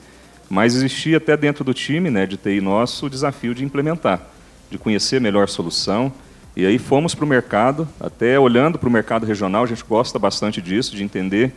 mas 0.51 0.75
existia 0.75 1.17
até 1.17 1.37
dentro 1.37 1.65
do 1.65 1.73
time, 1.73 2.11
né, 2.11 2.27
de 2.27 2.37
TI 2.37 2.61
nosso, 2.61 3.07
o 3.07 3.11
desafio 3.11 3.55
de 3.55 3.65
implementar 3.65 4.33
de 4.73 4.79
conhecer 4.79 5.21
melhor 5.21 5.49
solução. 5.49 6.11
E 6.57 6.67
aí 6.67 6.79
fomos 6.79 7.15
para 7.15 7.25
o 7.25 7.29
mercado, 7.29 7.87
até 8.01 8.39
olhando 8.39 8.79
para 8.79 8.89
o 8.89 8.93
mercado 8.93 9.27
regional, 9.27 9.65
a 9.65 9.67
gente 9.67 9.85
gosta 9.85 10.19
bastante 10.19 10.61
disso, 10.61 10.97
de 10.97 11.05
entender 11.05 11.53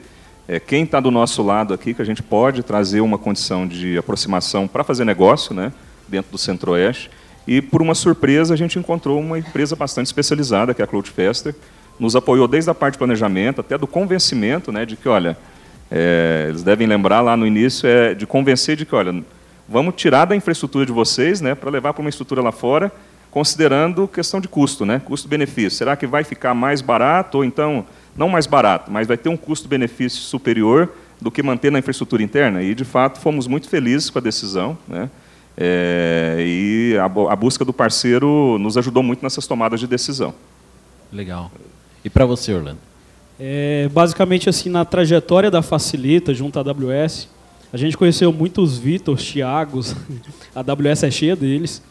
é, 0.48 0.60
quem 0.60 0.84
está 0.84 1.00
do 1.00 1.10
nosso 1.10 1.41
lado 1.41 1.74
aqui, 1.74 1.94
que 1.94 2.02
a 2.02 2.06
gente 2.06 2.22
pode 2.22 2.62
trazer 2.62 3.02
uma 3.02 3.18
condição 3.18 3.68
de 3.68 3.98
aproximação 3.98 4.68
para 4.68 4.84
fazer 4.84 5.06
negócio 5.06 5.56
né, 5.56 5.72
dentro 6.08 6.32
do 6.32 6.38
Centro-Oeste. 6.38 7.10
E, 7.48 7.62
por 7.62 7.82
uma 7.82 7.94
surpresa, 7.94 8.54
a 8.54 8.58
gente 8.58 8.80
encontrou 8.80 9.20
uma 9.20 9.38
empresa 9.38 9.76
bastante 9.76 10.08
especializada, 10.08 10.74
que 10.74 10.82
é 10.82 10.86
a 10.86 10.88
Cloudfester, 10.88 11.56
nos 12.00 12.16
apoiou 12.16 12.48
desde 12.48 12.70
a 12.70 12.74
parte 12.74 12.94
de 12.94 12.98
planejamento, 13.00 13.62
até 13.62 13.78
do 13.78 13.88
convencimento 13.88 14.72
né, 14.72 14.86
de 14.86 14.96
que, 14.96 15.08
olha, 15.08 15.38
é, 15.90 16.48
eles 16.50 16.64
devem 16.64 16.88
lembrar 16.88 17.22
lá 17.22 17.38
no 17.38 17.46
início, 17.46 17.88
é, 17.88 18.14
de 18.14 18.26
convencer 18.26 18.76
de 18.76 18.86
que, 18.86 18.96
olha, 18.96 19.24
vamos 19.70 19.96
tirar 19.96 20.26
da 20.26 20.36
infraestrutura 20.36 20.86
de 20.86 20.92
vocês 20.92 21.40
né, 21.40 21.56
para 21.56 21.70
levar 21.70 21.94
para 21.94 22.02
uma 22.02 22.10
estrutura 22.10 22.42
lá 22.42 22.52
fora, 22.52 22.92
considerando 23.30 24.08
questão 24.08 24.40
de 24.40 24.48
custo, 24.48 24.86
né, 24.86 25.02
custo-benefício. 25.04 25.78
Será 25.78 25.96
que 25.96 26.08
vai 26.08 26.24
ficar 26.24 26.54
mais 26.54 26.82
barato 26.82 27.38
ou 27.38 27.46
então, 27.46 27.86
não 28.16 28.28
mais 28.28 28.48
barato, 28.48 28.92
mas 28.92 29.08
vai 29.08 29.18
ter 29.18 29.30
um 29.30 29.38
custo-benefício 29.38 30.22
superior 30.22 30.92
do 31.22 31.30
que 31.30 31.44
manter 31.44 31.72
na 31.72 31.80
infraestrutura 31.80 32.24
interna? 32.24 32.64
E, 32.64 32.74
de 32.74 32.86
fato, 32.86 33.20
fomos 33.20 33.46
muito 33.46 33.70
felizes 33.70 34.10
com 34.10 34.20
a 34.20 34.22
decisão. 34.22 34.78
Né, 34.88 35.10
é, 35.58 36.38
e 36.39 36.98
a, 36.98 37.06
a 37.06 37.36
busca 37.36 37.63
do 37.63 37.72
parceiro 37.72 38.58
nos 38.60 38.78
ajudou 38.78 39.02
muito 39.02 39.24
nessas 39.24 39.48
tomadas 39.48 39.80
de 39.80 39.88
decisão. 39.88 40.34
Legal. 41.12 41.52
E 42.04 42.10
para 42.10 42.26
você, 42.26 42.54
Orlando? 42.54 42.80
É, 43.39 43.89
basicamente, 43.91 44.50
assim, 44.50 44.70
na 44.70 44.86
trajetória 44.86 45.50
da 45.50 45.62
Facilita, 45.62 46.34
junto 46.34 46.60
à 46.60 46.62
AWS, 46.62 47.30
a 47.72 47.78
gente 47.78 47.98
conheceu 47.98 48.32
muitos 48.32 48.78
Vitors, 48.78 49.24
Thiagos, 49.24 49.96
a 50.56 50.60
AWS 50.60 51.04
é 51.04 51.12
cheia 51.12 51.36
deles. 51.36 51.82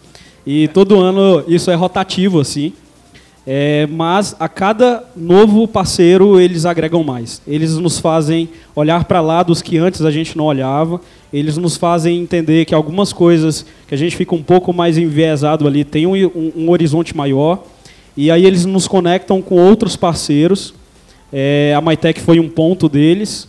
E 0.47 0.69
todo 0.69 1.01
ano 1.01 1.43
isso 1.49 1.71
é 1.71 1.75
rotativo, 1.75 2.41
assim. 2.41 2.73
É, 3.47 3.87
mas 3.89 4.35
a 4.41 4.49
cada 4.49 5.05
novo 5.15 5.69
parceiro 5.69 6.41
eles 6.41 6.65
agregam 6.65 7.05
mais. 7.05 7.43
Eles 7.47 7.77
nos 7.77 7.99
fazem 7.99 8.49
olhar 8.75 9.05
para 9.05 9.21
lados 9.21 9.61
que 9.61 9.77
antes 9.77 10.03
a 10.03 10.11
gente 10.11 10.37
não 10.37 10.45
olhava. 10.45 11.01
Eles 11.35 11.57
nos 11.57 11.77
fazem 11.77 12.21
entender 12.21 12.65
que 12.65 12.73
algumas 12.73 13.13
coisas 13.13 13.67
que 13.89 13.95
a 13.95 13.99
gente 13.99 14.15
fica 14.15 14.37
um 14.37 14.43
pouco 14.43 14.73
mais 14.73 14.97
enviesado 14.97 15.67
ali 15.67 15.83
tem 15.83 16.07
um, 16.07 16.15
um, 16.15 16.53
um 16.57 16.71
horizonte 16.71 17.17
maior. 17.17 17.65
E 18.17 18.31
aí 18.31 18.47
eles 18.47 18.65
nos 18.65 18.87
conectam 18.87 19.43
com 19.43 19.57
outros 19.57 19.97
parceiros. 19.97 20.73
É, 21.33 21.75
a 21.77 21.81
MyTech 21.81 22.21
foi 22.21 22.39
um 22.39 22.49
ponto 22.49 22.89
deles. 22.89 23.49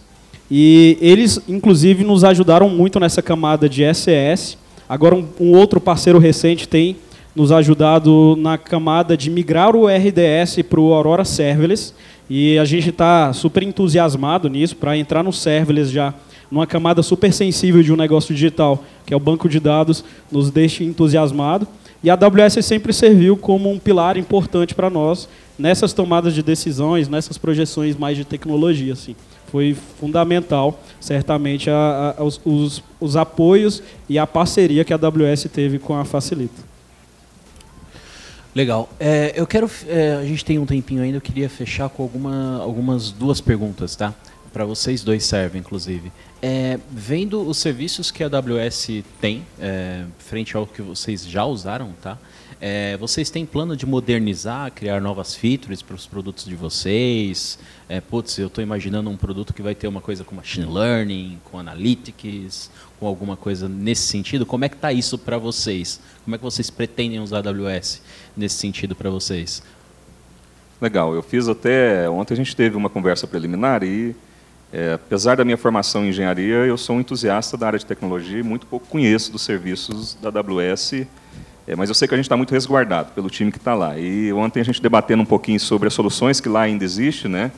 E 0.50 0.98
eles, 1.00 1.40
inclusive, 1.48 2.04
nos 2.04 2.24
ajudaram 2.24 2.68
muito 2.70 3.00
nessa 3.00 3.22
camada 3.22 3.70
de 3.70 3.84
SES. 3.94 4.58
Agora, 4.90 5.14
um, 5.14 5.24
um, 5.40 5.52
outro 5.52 5.80
parceiro 5.80 6.18
recente 6.18 6.68
tem 6.68 6.96
nos 7.36 7.52
ajudado 7.52 8.36
na 8.36 8.58
camada 8.58 9.16
de 9.16 9.30
migrar 9.30 9.76
o 9.76 9.86
RDS 9.86 10.64
para 10.68 10.80
o 10.80 10.92
Aurora 10.92 11.24
Serverless. 11.24 11.94
E 12.28 12.58
a 12.58 12.66
gente 12.66 12.90
está 12.90 13.32
super 13.32 13.62
entusiasmado 13.62 14.50
nisso, 14.50 14.76
para 14.76 14.98
entrar 14.98 15.22
no 15.22 15.32
Serverless 15.32 15.92
já 15.92 16.16
numa 16.52 16.68
camada 16.68 17.02
super 17.04 17.34
sensível 17.34 17.82
de 17.82 17.92
um 17.92 17.96
negócio 17.96 18.34
digital, 18.34 18.84
que 19.06 19.14
é 19.14 19.18
o 19.18 19.20
banco 19.20 19.50
de 19.50 19.60
dados, 19.60 20.04
nos 20.32 20.50
deixa 20.50 20.84
entusiasmado. 20.84 21.68
E 22.04 22.10
a 22.10 22.14
AWS 22.14 22.64
sempre 22.66 22.94
serviu 22.94 23.36
como 23.36 23.72
um 23.72 23.80
pilar 23.80 24.18
importante 24.18 24.76
para 24.76 24.90
nós 24.90 25.28
nessas 25.58 25.94
tomadas 25.94 26.34
de 26.34 26.44
decisões, 26.44 27.08
nessas 27.08 27.38
projeções 27.38 27.96
mais 27.96 28.18
de 28.18 28.26
tecnologia. 28.26 28.94
Assim. 28.94 29.16
Foi 29.48 29.76
fundamental, 30.00 30.80
certamente, 31.00 31.70
a, 31.70 32.16
a, 32.18 32.24
os, 32.24 32.40
os, 32.46 32.84
os 33.00 33.16
apoios 33.16 33.82
e 34.08 34.20
a 34.20 34.28
parceria 34.28 34.84
que 34.84 34.94
a 34.94 34.98
AWS 34.98 35.48
teve 35.52 35.80
com 35.80 35.96
a 35.96 36.06
Facilita. 36.06 36.76
Legal. 38.54 38.90
É, 39.00 39.34
eu 39.36 39.46
quero. 39.46 39.70
É, 39.88 40.14
a 40.14 40.26
gente 40.26 40.46
tem 40.46 40.58
um 40.58 40.66
tempinho 40.66 41.02
ainda, 41.02 41.18
eu 41.18 41.22
queria 41.22 41.50
fechar 41.50 41.90
com 41.90 42.04
alguma, 42.04 42.62
algumas 42.62 43.12
duas 43.12 43.42
perguntas, 43.42 43.98
tá? 43.98 44.14
Para 44.54 44.64
vocês 44.64 45.04
dois 45.04 45.26
servem, 45.26 45.60
inclusive. 45.60 46.10
É, 46.48 46.78
vendo 46.92 47.42
os 47.42 47.58
serviços 47.58 48.12
que 48.12 48.24
a 48.24 48.28
AWS 48.28 49.04
tem, 49.20 49.44
é, 49.60 50.06
frente 50.20 50.56
ao 50.56 50.68
que 50.68 50.80
vocês 50.80 51.26
já 51.26 51.44
usaram, 51.44 51.92
tá? 52.04 52.20
É, 52.62 52.96
vocês 52.98 53.32
têm 53.32 53.48
plano 53.48 53.76
de 53.76 53.84
modernizar, 53.84 54.72
criar 54.72 55.02
novas 55.02 55.34
features 55.34 55.82
para 55.82 55.96
os 55.96 56.06
produtos 56.06 56.46
de 56.46 56.56
vocês? 56.56 57.58
É, 57.90 58.00
putz, 58.00 58.38
eu 58.38 58.46
estou 58.46 58.64
imaginando 58.64 59.10
um 59.10 59.18
produto 59.18 59.56
que 59.56 59.64
vai 59.64 59.74
ter 59.74 59.88
uma 59.88 60.02
coisa 60.02 60.24
com 60.24 60.36
machine 60.36 60.72
learning, 60.72 61.40
com 61.46 61.58
analytics, 61.58 62.70
com 63.00 63.08
alguma 63.08 63.36
coisa 63.36 63.68
nesse 63.68 64.04
sentido. 64.04 64.46
Como 64.46 64.66
é 64.66 64.70
que 64.70 64.76
está 64.76 64.94
isso 64.94 65.18
para 65.18 65.40
vocês? 65.40 66.00
Como 66.24 66.36
é 66.36 66.38
que 66.38 66.44
vocês 66.44 66.70
pretendem 66.70 67.20
usar 67.20 67.38
a 67.38 67.50
AWS 67.50 68.04
nesse 68.38 68.58
sentido 68.58 68.96
para 68.96 69.10
vocês? 69.10 69.64
Legal, 70.80 71.16
eu 71.16 71.24
fiz 71.24 71.48
até. 71.48 72.08
Ontem 72.08 72.36
a 72.36 72.38
gente 72.38 72.56
teve 72.56 72.78
uma 72.78 72.88
conversa 72.88 73.26
preliminar 73.26 73.84
e, 73.84 74.16
é, 74.74 74.94
apesar 74.94 75.38
da 75.38 75.46
minha 75.46 75.58
formação 75.58 76.06
em 76.06 76.10
engenharia, 76.10 76.56
eu 76.66 76.78
sou 76.78 76.96
um 76.98 77.00
entusiasta 77.00 77.58
da 77.58 77.68
área 77.68 77.80
de 77.80 77.86
tecnologia 77.86 78.40
e 78.40 78.44
muito 78.44 78.66
pouco 78.66 78.88
conheço 78.88 79.32
dos 79.32 79.44
serviços 79.44 80.18
da 80.22 80.30
AWS 80.30 81.06
é, 81.68 81.76
mas 81.76 81.90
eu 81.90 81.96
sei 81.96 82.08
que 82.08 82.14
a 82.14 82.18
gente 82.18 82.26
está 82.26 82.38
muito 82.38 82.52
resguardado 82.52 83.12
pelo 83.14 83.30
time 83.30 83.52
que 83.52 83.58
está 83.58 83.74
lá. 83.74 83.98
E 83.98 84.32
ontem 84.32 84.60
a 84.60 84.64
gente 84.64 84.82
debatendo 84.82 85.24
um 85.24 85.26
pouquinho 85.26 85.60
sobre 85.60 85.88
as 85.88 85.94
soluções 85.94 86.40
que 86.40 86.48
lá 86.48 86.62
ainda 86.62 86.84
existem, 86.84 87.30
né? 87.30 87.52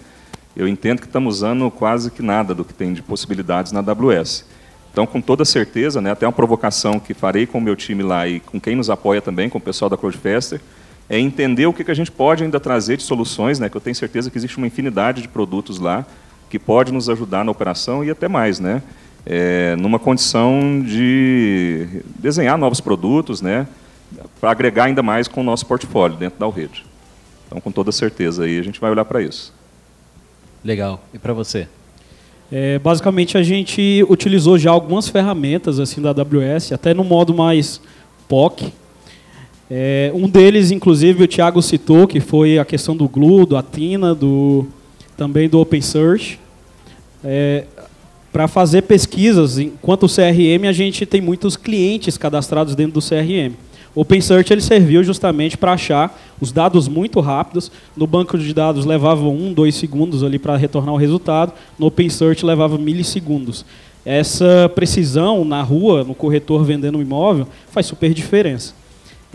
Eu 0.55 0.67
entendo 0.67 1.01
que 1.01 1.07
estamos 1.07 1.37
usando 1.37 1.69
quase 1.69 2.09
que 2.09 2.21
nada 2.21 2.55
do 2.55 2.63
que 2.63 2.73
tem 2.73 2.93
de 2.93 3.01
possibilidades 3.01 3.71
na 3.71 3.79
AWS. 3.79 4.45
Então, 4.91 5.05
com 5.05 5.21
toda 5.21 5.45
certeza, 5.45 6.01
né, 6.01 6.09
até 6.09 6.25
uma 6.25 6.31
provocação 6.31 6.99
que 6.99 7.13
farei 7.13 7.45
com 7.45 7.59
o 7.59 7.61
meu 7.61 7.75
time 7.75 8.01
lá 8.01 8.27
e 8.27 8.39
com 8.39 8.59
quem 8.59 8.75
nos 8.75 8.89
apoia 8.89 9.21
também, 9.21 9.47
com 9.47 9.59
o 9.59 9.61
pessoal 9.61 9.89
da 9.89 9.97
CloudFester, 9.97 10.59
é 11.07 11.19
entender 11.19 11.67
o 11.67 11.73
que, 11.73 11.83
que 11.83 11.91
a 11.91 11.93
gente 11.93 12.11
pode 12.11 12.43
ainda 12.43 12.59
trazer 12.59 12.97
de 12.97 13.03
soluções, 13.03 13.59
né, 13.59 13.69
que 13.69 13.77
eu 13.77 13.81
tenho 13.81 13.95
certeza 13.95 14.31
que 14.31 14.37
existe 14.37 14.57
uma 14.57 14.65
infinidade 14.65 15.21
de 15.21 15.27
produtos 15.27 15.77
lá 15.77 16.03
que 16.49 16.57
pode 16.57 16.91
nos 16.91 17.09
ajudar 17.09 17.43
na 17.43 17.51
operação 17.51 18.03
e 18.03 18.09
até 18.09 18.27
mais, 18.27 18.59
né, 18.59 18.81
é, 19.25 19.75
numa 19.75 19.99
condição 19.99 20.81
de 20.85 21.87
desenhar 22.19 22.57
novos 22.57 22.79
produtos, 22.79 23.41
né, 23.41 23.67
para 24.39 24.51
agregar 24.51 24.85
ainda 24.85 25.03
mais 25.03 25.27
com 25.27 25.41
o 25.41 25.43
nosso 25.43 25.65
portfólio 25.65 26.17
dentro 26.17 26.39
da 26.39 26.45
Alrede. 26.45 26.85
Então, 27.45 27.59
com 27.59 27.71
toda 27.71 27.91
certeza, 27.91 28.43
aí 28.43 28.59
a 28.59 28.63
gente 28.63 28.79
vai 28.79 28.91
olhar 28.91 29.05
para 29.05 29.21
isso. 29.21 29.53
Legal. 30.63 31.01
E 31.13 31.19
para 31.19 31.33
você? 31.33 31.67
É, 32.51 32.79
basicamente, 32.79 33.37
a 33.37 33.43
gente 33.43 34.05
utilizou 34.09 34.57
já 34.57 34.71
algumas 34.71 35.09
ferramentas 35.09 35.79
assim 35.79 36.01
da 36.01 36.09
AWS, 36.09 36.71
até 36.71 36.93
no 36.93 37.03
modo 37.03 37.33
mais 37.33 37.81
POC. 38.27 38.71
É, 39.69 40.11
um 40.13 40.29
deles, 40.29 40.71
inclusive, 40.71 41.23
o 41.23 41.27
Thiago 41.27 41.61
citou, 41.61 42.07
que 42.07 42.21
foi 42.21 42.57
a 42.57 42.63
questão 42.63 42.95
do 42.95 43.07
Glue, 43.07 43.45
do 43.45 43.57
Athena, 43.57 44.15
do, 44.15 44.65
também 45.17 45.49
do 45.49 45.59
OpenSearch. 45.59 46.39
É, 47.23 47.65
para 48.31 48.47
fazer 48.47 48.83
pesquisas, 48.83 49.57
enquanto 49.57 50.03
o 50.03 50.07
CRM, 50.07 50.67
a 50.69 50.71
gente 50.71 51.05
tem 51.05 51.19
muitos 51.19 51.57
clientes 51.57 52.17
cadastrados 52.17 52.75
dentro 52.75 52.93
do 52.93 53.01
CRM. 53.01 53.55
O 53.95 54.01
OpenSearch 54.01 54.53
ele 54.53 54.61
serviu 54.61 55.03
justamente 55.03 55.57
para 55.57 55.73
achar 55.73 56.15
os 56.39 56.51
dados 56.51 56.87
muito 56.87 57.19
rápidos. 57.19 57.71
No 57.95 58.05
banco 58.05 58.37
de 58.37 58.53
dados 58.53 58.85
levava 58.85 59.23
um, 59.27 59.51
dois 59.51 59.73
segundos 59.73 60.23
ali 60.23 60.37
para 60.37 60.55
retornar 60.55 60.93
o 60.93 60.97
resultado. 60.97 61.51
No 61.79 61.87
OpenSearch 61.87 62.45
levava 62.45 62.77
milissegundos. 62.77 63.65
Essa 64.05 64.71
precisão 64.73 65.43
na 65.43 65.63
rua, 65.63 66.03
no 66.03 66.13
corretor 66.13 66.63
vendendo 66.63 66.99
um 66.99 67.01
imóvel, 67.01 67.47
faz 67.71 67.87
super 67.87 68.13
diferença. 68.13 68.75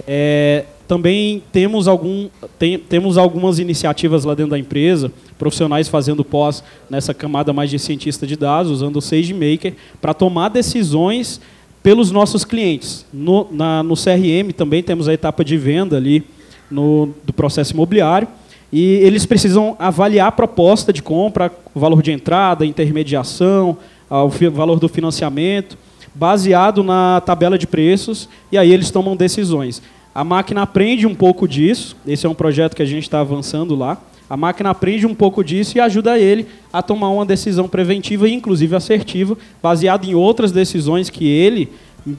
É, 0.06 0.64
também 0.86 1.42
temos, 1.52 1.88
algum, 1.88 2.28
tem, 2.58 2.78
temos 2.78 3.16
algumas 3.16 3.58
iniciativas 3.58 4.24
lá 4.24 4.34
dentro 4.34 4.50
da 4.50 4.58
empresa, 4.58 5.10
profissionais 5.38 5.88
fazendo 5.88 6.24
pós 6.24 6.62
nessa 6.90 7.14
camada 7.14 7.52
mais 7.52 7.70
de 7.70 7.78
cientista 7.78 8.26
de 8.26 8.36
dados, 8.36 8.70
usando 8.70 8.96
o 8.96 9.02
SageMaker, 9.02 9.74
para 10.00 10.12
tomar 10.12 10.48
decisões 10.48 11.40
pelos 11.82 12.10
nossos 12.10 12.44
clientes. 12.44 13.04
No, 13.12 13.48
na, 13.50 13.82
no 13.82 13.94
CRM 13.94 14.52
também 14.56 14.82
temos 14.82 15.08
a 15.08 15.12
etapa 15.12 15.44
de 15.44 15.56
venda 15.56 15.96
ali 15.96 16.24
no, 16.70 17.10
do 17.24 17.32
processo 17.32 17.72
imobiliário. 17.72 18.28
E 18.72 18.80
eles 18.80 19.26
precisam 19.26 19.76
avaliar 19.78 20.28
a 20.28 20.32
proposta 20.32 20.92
de 20.92 21.02
compra, 21.02 21.52
o 21.74 21.80
valor 21.80 22.02
de 22.02 22.10
entrada, 22.10 22.64
intermediação, 22.64 23.76
o 24.08 24.50
valor 24.50 24.78
do 24.78 24.88
financiamento, 24.88 25.76
baseado 26.14 26.82
na 26.82 27.20
tabela 27.20 27.58
de 27.58 27.66
preços, 27.66 28.28
e 28.50 28.56
aí 28.56 28.72
eles 28.72 28.90
tomam 28.90 29.16
decisões. 29.16 29.82
A 30.14 30.22
máquina 30.22 30.62
aprende 30.62 31.06
um 31.06 31.14
pouco 31.14 31.48
disso, 31.48 31.96
esse 32.06 32.26
é 32.26 32.28
um 32.28 32.34
projeto 32.34 32.76
que 32.76 32.82
a 32.82 32.86
gente 32.86 33.04
está 33.04 33.20
avançando 33.20 33.74
lá. 33.74 33.98
A 34.28 34.36
máquina 34.36 34.70
aprende 34.70 35.06
um 35.06 35.14
pouco 35.14 35.44
disso 35.44 35.76
e 35.76 35.80
ajuda 35.80 36.18
ele 36.18 36.46
a 36.72 36.82
tomar 36.82 37.10
uma 37.10 37.26
decisão 37.26 37.68
preventiva 37.68 38.28
e, 38.28 38.32
inclusive, 38.32 38.74
assertiva, 38.74 39.36
baseada 39.62 40.06
em 40.06 40.14
outras 40.14 40.52
decisões 40.52 41.10
que 41.10 41.26
ele 41.26 41.70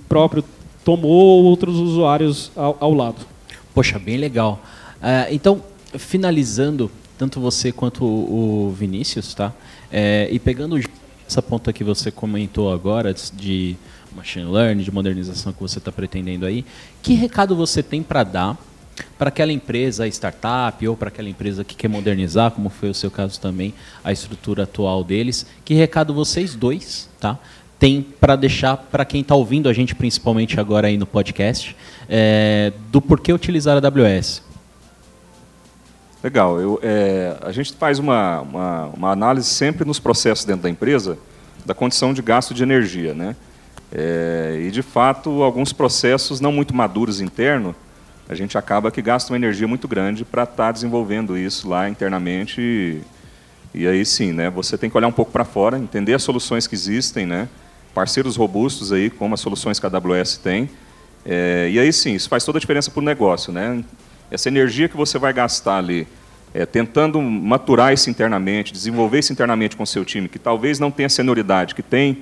próprio 0.07 0.43
tomou 0.83 1.39
ou 1.39 1.43
outros 1.43 1.77
usuários 1.77 2.51
ao, 2.55 2.77
ao 2.79 2.93
lado. 2.93 3.25
Poxa, 3.73 3.97
bem 3.97 4.17
legal. 4.17 4.61
Uh, 4.97 5.33
então, 5.33 5.61
finalizando, 5.97 6.91
tanto 7.17 7.39
você 7.39 7.71
quanto 7.71 8.05
o, 8.05 8.67
o 8.67 8.71
Vinícius, 8.71 9.33
tá? 9.33 9.53
É, 9.91 10.27
e 10.31 10.39
pegando 10.39 10.79
essa 11.27 11.41
ponta 11.41 11.71
que 11.71 11.83
você 11.83 12.11
comentou 12.11 12.71
agora 12.71 13.13
de 13.33 13.75
machine 14.13 14.45
learning, 14.45 14.83
de 14.83 14.91
modernização 14.91 15.51
que 15.53 15.61
você 15.61 15.79
está 15.79 15.91
pretendendo 15.91 16.45
aí, 16.45 16.65
que 17.01 17.13
recado 17.13 17.55
você 17.55 17.81
tem 17.81 18.01
para 18.03 18.23
dar 18.23 18.57
para 19.17 19.29
aquela 19.29 19.51
empresa 19.51 20.07
startup 20.07 20.87
ou 20.87 20.95
para 20.95 21.07
aquela 21.07 21.29
empresa 21.29 21.63
que 21.63 21.75
quer 21.75 21.87
modernizar, 21.87 22.51
como 22.51 22.69
foi 22.69 22.89
o 22.89 22.93
seu 22.93 23.09
caso 23.09 23.39
também, 23.39 23.73
a 24.03 24.11
estrutura 24.11 24.63
atual 24.63 25.03
deles. 25.03 25.45
Que 25.65 25.73
recado 25.73 26.13
vocês 26.13 26.55
dois 26.55 27.09
tá, 27.19 27.39
tem 27.79 28.01
para 28.01 28.35
deixar 28.35 28.77
para 28.77 29.03
quem 29.03 29.21
está 29.21 29.35
ouvindo 29.35 29.67
a 29.67 29.73
gente, 29.73 29.95
principalmente 29.95 30.59
agora 30.59 30.87
aí 30.87 30.97
no 30.97 31.05
podcast, 31.05 31.75
é, 32.07 32.71
do 32.91 33.01
porquê 33.01 33.33
utilizar 33.33 33.75
a 33.75 33.87
AWS? 33.87 34.43
Legal. 36.23 36.61
Eu, 36.61 36.79
é, 36.81 37.35
a 37.41 37.51
gente 37.51 37.73
faz 37.73 37.99
uma, 37.99 38.41
uma, 38.41 38.85
uma, 38.87 39.11
análise 39.11 39.49
sempre 39.49 39.85
nos 39.85 39.99
processos 39.99 40.45
dentro 40.45 40.63
da 40.63 40.69
empresa 40.69 41.17
da 41.65 41.73
condição 41.73 42.13
de 42.13 42.21
gasto 42.21 42.53
de 42.53 42.63
energia. 42.63 43.13
Né? 43.13 43.35
É, 43.95 44.59
e, 44.61 44.71
de 44.71 44.81
fato, 44.81 45.43
alguns 45.43 45.71
processos 45.71 46.41
não 46.41 46.51
muito 46.51 46.75
maduros 46.75 47.21
internos 47.21 47.75
a 48.27 48.35
gente 48.35 48.57
acaba 48.57 48.89
que 48.89 49.01
gasta 49.01 49.31
uma 49.31 49.37
energia 49.37 49.67
muito 49.67 49.87
grande 49.87 50.23
para 50.23 50.43
estar 50.43 50.55
tá 50.55 50.71
desenvolvendo 50.71 51.37
isso 51.37 51.67
lá 51.67 51.89
internamente. 51.89 52.61
E, 52.61 53.01
e, 53.73 53.87
aí 53.87 54.05
sim, 54.05 54.31
né, 54.31 54.49
você 54.49 54.77
tem 54.77 54.89
que 54.89 54.97
olhar 54.97 55.07
um 55.07 55.11
pouco 55.11 55.31
para 55.31 55.43
fora, 55.43 55.77
entender 55.77 56.13
as 56.13 56.23
soluções 56.23 56.65
que 56.65 56.75
existem, 56.75 57.25
né, 57.25 57.49
parceiros 57.93 58.35
robustos 58.35 58.91
aí, 58.91 59.09
como 59.09 59.33
as 59.33 59.41
soluções 59.41 59.79
que 59.79 59.85
a 59.85 59.89
AWS 59.89 60.37
tem. 60.37 60.69
É, 61.25 61.69
e 61.71 61.79
aí 61.79 61.91
sim, 61.91 62.13
isso 62.13 62.29
faz 62.29 62.43
toda 62.43 62.57
a 62.57 62.61
diferença 62.61 62.89
para 62.89 62.99
o 62.99 63.03
negócio. 63.03 63.51
Né? 63.51 63.83
Essa 64.31 64.47
energia 64.47 64.87
que 64.87 64.95
você 64.95 65.17
vai 65.19 65.33
gastar 65.33 65.77
ali, 65.77 66.07
é, 66.53 66.65
tentando 66.65 67.21
maturar 67.21 67.93
isso 67.93 68.09
internamente, 68.09 68.71
desenvolver 68.71 69.19
isso 69.19 69.33
internamente 69.33 69.75
com 69.75 69.83
o 69.83 69.87
seu 69.87 70.05
time, 70.05 70.29
que 70.29 70.39
talvez 70.39 70.79
não 70.79 70.91
tenha 70.91 71.09
senioridade, 71.09 71.75
que 71.75 71.83
tem 71.83 72.19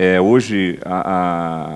é, 0.00 0.20
hoje 0.20 0.78
a, 0.84 1.74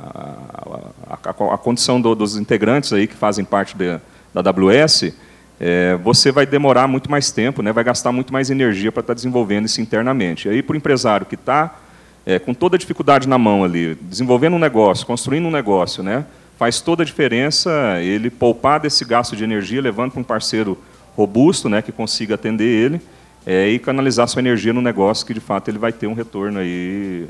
a, 1.10 1.18
a, 1.24 1.54
a 1.54 1.58
condição 1.58 2.00
do, 2.00 2.14
dos 2.14 2.36
integrantes 2.36 2.92
aí 2.92 3.08
que 3.08 3.16
fazem 3.16 3.44
parte 3.44 3.76
de, 3.76 3.98
da 4.32 4.48
AWS, 4.48 5.12
é, 5.58 5.96
você 5.96 6.30
vai 6.30 6.46
demorar 6.46 6.86
muito 6.86 7.10
mais 7.10 7.32
tempo, 7.32 7.62
né, 7.62 7.72
vai 7.72 7.82
gastar 7.82 8.12
muito 8.12 8.32
mais 8.32 8.48
energia 8.48 8.92
para 8.92 9.00
estar 9.00 9.10
tá 9.10 9.16
desenvolvendo 9.16 9.66
isso 9.66 9.80
internamente. 9.80 10.46
E 10.46 10.52
aí, 10.52 10.62
para 10.62 10.74
o 10.74 10.76
empresário 10.76 11.26
que 11.26 11.34
está 11.34 11.80
é, 12.24 12.38
com 12.38 12.54
toda 12.54 12.76
a 12.76 12.78
dificuldade 12.78 13.28
na 13.28 13.36
mão 13.36 13.64
ali, 13.64 13.96
desenvolvendo 14.00 14.54
um 14.54 14.60
negócio, 14.60 15.04
construindo 15.04 15.46
um 15.46 15.50
negócio, 15.50 16.00
né, 16.00 16.24
faz 16.56 16.80
toda 16.80 17.02
a 17.02 17.06
diferença 17.06 17.98
ele 18.00 18.30
poupar 18.30 18.78
desse 18.78 19.04
gasto 19.04 19.34
de 19.34 19.42
energia, 19.42 19.80
levando 19.80 20.12
para 20.12 20.20
um 20.20 20.24
parceiro 20.24 20.78
robusto, 21.16 21.68
né, 21.68 21.82
que 21.82 21.90
consiga 21.90 22.36
atender 22.36 22.66
ele, 22.66 23.00
é, 23.44 23.66
e 23.66 23.80
canalizar 23.80 24.28
sua 24.28 24.38
energia 24.38 24.72
no 24.72 24.80
negócio, 24.80 25.26
que 25.26 25.34
de 25.34 25.40
fato 25.40 25.66
ele 25.66 25.78
vai 25.78 25.92
ter 25.92 26.06
um 26.06 26.14
retorno 26.14 26.60
aí 26.60 27.26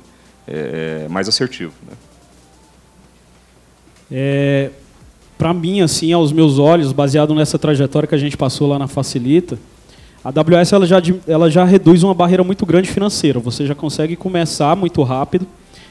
é, 0.46 1.05
é, 1.05 1.09
mais 1.09 1.28
assertivo. 1.28 1.72
Né? 1.88 1.96
É, 4.11 4.70
Para 5.38 5.52
mim, 5.55 5.81
assim, 5.81 6.12
aos 6.12 6.33
meus 6.33 6.59
olhos, 6.59 6.92
baseado 6.92 7.35
nessa 7.35 7.59
trajetória 7.59 8.07
que 8.07 8.14
a 8.14 8.18
gente 8.18 8.37
passou 8.37 8.68
lá 8.68 8.78
na 8.78 8.87
Facilita, 8.87 9.59
a 10.24 10.28
AWS 10.28 10.72
ela 10.72 10.87
já, 10.87 11.02
ela 11.26 11.50
já 11.50 11.64
reduz 11.64 12.02
uma 12.02 12.14
barreira 12.14 12.44
muito 12.44 12.64
grande 12.64 12.88
financeira. 12.88 13.40
Você 13.40 13.66
já 13.66 13.74
consegue 13.74 14.14
começar 14.14 14.76
muito 14.76 15.02
rápido 15.02 15.46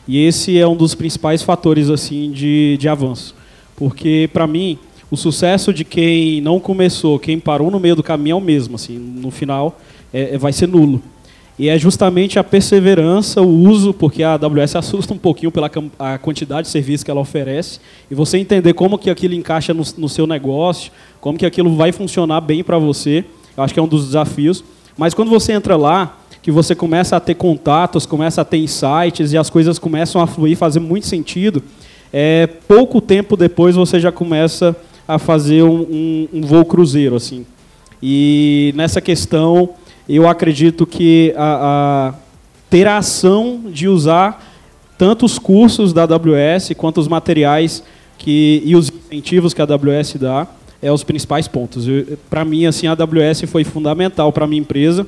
e 0.08 0.26
esse 0.26 0.58
é 0.58 0.66
um 0.66 0.76
dos 0.76 0.96
principais 0.96 1.44
fatores 1.44 1.90
assim 1.90 2.32
de, 2.32 2.78
de 2.80 2.88
avanço. 2.88 3.36
Porque, 3.76 4.30
para 4.32 4.48
mim, 4.48 4.78
o 5.10 5.18
sucesso 5.18 5.74
de 5.74 5.84
quem 5.84 6.40
não 6.40 6.60
começou, 6.60 7.20
quem 7.20 7.40
parou 7.40 7.70
no 7.70 7.80
meio 7.80 7.96
do 7.96 8.04
caminho 8.04 8.34
é 8.34 8.38
o 8.38 8.42
mesmo, 8.42 8.76
assim, 8.76 8.98
no 8.98 9.30
final 9.32 9.78
é, 10.14 10.36
é, 10.36 10.38
vai 10.38 10.54
ser 10.54 10.68
nulo. 10.68 11.02
E 11.62 11.70
é 11.70 11.78
justamente 11.78 12.40
a 12.40 12.44
perseverança, 12.44 13.40
o 13.40 13.70
uso, 13.70 13.94
porque 13.94 14.24
a 14.24 14.34
AWS 14.34 14.78
assusta 14.78 15.14
um 15.14 15.18
pouquinho 15.20 15.52
pela 15.52 15.70
a 16.00 16.18
quantidade 16.18 16.66
de 16.66 16.72
serviços 16.72 17.04
que 17.04 17.12
ela 17.12 17.20
oferece, 17.20 17.80
e 18.10 18.16
você 18.16 18.40
entender 18.40 18.74
como 18.74 18.98
que 18.98 19.12
aquilo 19.12 19.36
encaixa 19.36 19.72
no, 19.72 19.84
no 19.96 20.10
seu 20.10 20.26
negócio, 20.26 20.92
como 21.20 21.38
que 21.38 21.46
aquilo 21.46 21.76
vai 21.76 21.92
funcionar 21.92 22.42
bem 22.42 22.64
para 22.64 22.80
você, 22.80 23.24
eu 23.56 23.64
acho 23.64 23.76
que 23.76 23.80
é 23.80 23.84
um 23.84 23.88
dos 23.88 24.08
desafios. 24.08 24.64
Mas 24.98 25.14
quando 25.14 25.30
você 25.30 25.54
entra 25.54 25.78
lá, 25.78 26.18
que 26.42 26.50
você 26.50 26.74
começa 26.74 27.16
a 27.16 27.20
ter 27.20 27.36
contatos, 27.36 28.08
começa 28.08 28.42
a 28.42 28.44
ter 28.44 28.58
insights 28.58 29.32
e 29.32 29.38
as 29.38 29.52
coisas 29.52 29.78
começam 29.78 30.20
a 30.20 30.26
fluir, 30.26 30.58
fazer 30.58 30.80
muito 30.80 31.06
sentido, 31.06 31.62
é, 32.12 32.48
pouco 32.68 33.00
tempo 33.00 33.38
depois 33.38 33.76
você 33.76 34.00
já 34.00 34.12
começa 34.12 34.76
a 35.08 35.20
fazer 35.20 35.62
um, 35.62 35.82
um, 35.82 36.28
um 36.34 36.42
voo 36.42 36.66
cruzeiro, 36.66 37.16
assim. 37.16 37.46
E 38.02 38.74
nessa 38.76 39.00
questão, 39.00 39.76
eu 40.08 40.28
acredito 40.28 40.86
que 40.86 41.34
a, 41.38 42.14
a, 42.14 42.14
ter 42.70 42.88
a 42.88 42.98
ação 42.98 43.64
de 43.68 43.88
usar 43.88 44.48
tanto 44.98 45.26
os 45.26 45.40
cursos 45.40 45.94
da 45.94 46.04
AWS 46.04 46.74
quanto 46.78 47.00
os 47.00 47.08
materiais 47.08 47.84
que, 48.18 48.62
e 48.64 48.76
os 48.76 48.92
incentivos 49.12 49.54
que 49.54 49.62
a 49.62 49.66
AWS 49.66 50.16
dá 50.20 50.48
é 50.82 50.92
os 50.92 51.04
principais 51.04 51.48
pontos. 51.48 51.86
Para 52.30 52.44
mim, 52.44 52.66
assim, 52.66 52.88
a 52.88 52.92
AWS 52.92 53.42
foi 53.48 53.64
fundamental 53.64 54.32
para 54.32 54.46
a 54.46 54.48
minha 54.48 54.62
empresa, 54.62 55.06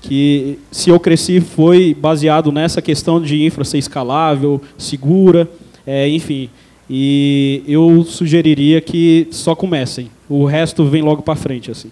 que 0.00 0.58
se 0.70 0.90
eu 0.90 1.00
cresci 1.00 1.40
foi 1.40 1.94
baseado 1.94 2.52
nessa 2.52 2.80
questão 2.80 3.20
de 3.20 3.44
infra 3.44 3.64
ser 3.64 3.78
escalável, 3.78 4.60
segura, 4.78 5.48
é, 5.86 6.08
enfim. 6.08 6.50
E 6.88 7.62
eu 7.66 8.04
sugeriria 8.04 8.80
que 8.80 9.26
só 9.30 9.54
comecem. 9.54 10.10
O 10.28 10.44
resto 10.44 10.84
vem 10.84 11.02
logo 11.02 11.22
para 11.22 11.34
frente, 11.34 11.70
assim. 11.70 11.90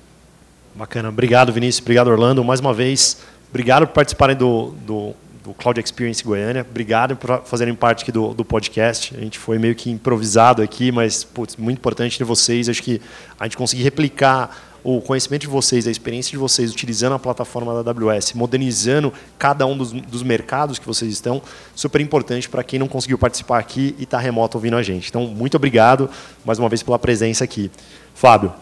Bacana. 0.74 1.08
Obrigado, 1.08 1.52
Vinícius. 1.52 1.82
Obrigado, 1.82 2.08
Orlando. 2.08 2.42
Mais 2.42 2.58
uma 2.58 2.74
vez, 2.74 3.18
obrigado 3.48 3.86
por 3.86 3.92
participarem 3.92 4.34
do, 4.34 4.74
do, 4.84 5.14
do 5.44 5.54
Cloud 5.54 5.80
Experience 5.80 6.24
Goiânia. 6.24 6.66
Obrigado 6.68 7.14
por 7.14 7.42
fazerem 7.44 7.74
parte 7.76 8.02
aqui 8.02 8.10
do, 8.10 8.34
do 8.34 8.44
podcast. 8.44 9.14
A 9.16 9.20
gente 9.20 9.38
foi 9.38 9.56
meio 9.56 9.76
que 9.76 9.88
improvisado 9.88 10.62
aqui, 10.62 10.90
mas 10.90 11.22
putz, 11.22 11.54
muito 11.56 11.78
importante 11.78 12.18
de 12.18 12.24
vocês. 12.24 12.68
Acho 12.68 12.82
que 12.82 13.00
a 13.38 13.44
gente 13.44 13.56
conseguir 13.56 13.84
replicar 13.84 14.74
o 14.82 15.00
conhecimento 15.00 15.42
de 15.42 15.46
vocês, 15.46 15.86
a 15.86 15.90
experiência 15.92 16.32
de 16.32 16.36
vocês 16.36 16.72
utilizando 16.72 17.14
a 17.14 17.18
plataforma 17.20 17.82
da 17.82 17.90
AWS, 17.90 18.34
modernizando 18.34 19.12
cada 19.38 19.64
um 19.66 19.78
dos, 19.78 19.92
dos 19.92 20.22
mercados 20.24 20.78
que 20.78 20.86
vocês 20.86 21.10
estão, 21.10 21.40
super 21.74 22.00
importante 22.00 22.48
para 22.48 22.64
quem 22.64 22.80
não 22.80 22.88
conseguiu 22.88 23.16
participar 23.16 23.60
aqui 23.60 23.94
e 23.96 24.02
está 24.02 24.18
remoto 24.18 24.58
ouvindo 24.58 24.76
a 24.76 24.82
gente. 24.82 25.08
Então, 25.08 25.26
muito 25.26 25.56
obrigado 25.56 26.10
mais 26.44 26.58
uma 26.58 26.68
vez 26.68 26.82
pela 26.82 26.98
presença 26.98 27.44
aqui. 27.44 27.70
Fábio. 28.12 28.52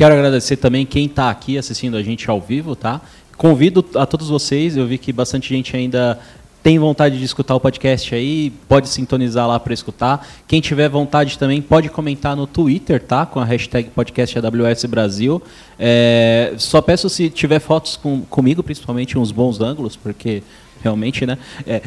Quero 0.00 0.14
agradecer 0.14 0.56
também 0.56 0.86
quem 0.86 1.04
está 1.04 1.28
aqui 1.28 1.58
assistindo 1.58 1.94
a 1.94 2.02
gente 2.02 2.30
ao 2.30 2.40
vivo, 2.40 2.74
tá? 2.74 3.02
Convido 3.36 3.84
a 3.96 4.06
todos 4.06 4.30
vocês, 4.30 4.74
eu 4.74 4.86
vi 4.86 4.96
que 4.96 5.12
bastante 5.12 5.50
gente 5.50 5.76
ainda 5.76 6.18
tem 6.62 6.78
vontade 6.78 7.18
de 7.18 7.24
escutar 7.26 7.54
o 7.54 7.60
podcast 7.60 8.14
aí, 8.14 8.50
pode 8.66 8.88
sintonizar 8.88 9.46
lá 9.46 9.60
para 9.60 9.74
escutar. 9.74 10.26
Quem 10.48 10.58
tiver 10.58 10.88
vontade 10.88 11.38
também 11.38 11.60
pode 11.60 11.90
comentar 11.90 12.34
no 12.34 12.46
Twitter, 12.46 13.02
tá? 13.02 13.26
Com 13.26 13.40
a 13.40 13.44
hashtag 13.44 13.90
podcast 13.90 14.38
AWS 14.38 14.86
Brasil. 14.86 15.42
É, 15.78 16.54
só 16.56 16.80
peço 16.80 17.10
se 17.10 17.28
tiver 17.28 17.58
fotos 17.58 17.96
com, 17.96 18.22
comigo, 18.22 18.62
principalmente 18.62 19.18
uns 19.18 19.30
bons 19.30 19.60
ângulos, 19.60 19.96
porque 19.96 20.42
realmente, 20.82 21.26
né? 21.26 21.38
É. 21.66 21.80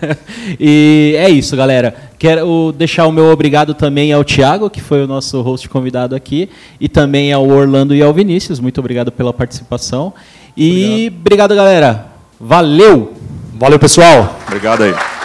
e 0.58 1.14
é 1.18 1.28
isso, 1.30 1.56
galera. 1.56 1.94
Quero 2.18 2.72
deixar 2.72 3.06
o 3.06 3.12
meu 3.12 3.26
obrigado 3.26 3.74
também 3.74 4.12
ao 4.12 4.24
Thiago, 4.24 4.70
que 4.70 4.80
foi 4.80 5.04
o 5.04 5.06
nosso 5.06 5.40
host 5.42 5.68
convidado 5.68 6.14
aqui, 6.14 6.48
e 6.80 6.88
também 6.88 7.32
ao 7.32 7.46
Orlando 7.48 7.94
e 7.94 8.02
ao 8.02 8.12
Vinícius. 8.12 8.60
Muito 8.60 8.78
obrigado 8.78 9.10
pela 9.12 9.32
participação. 9.32 10.12
E 10.56 11.08
obrigado, 11.08 11.20
obrigado 11.20 11.54
galera. 11.54 12.06
Valeu! 12.40 13.14
Valeu, 13.58 13.78
pessoal. 13.78 14.38
Obrigado 14.46 14.82
aí. 14.82 15.15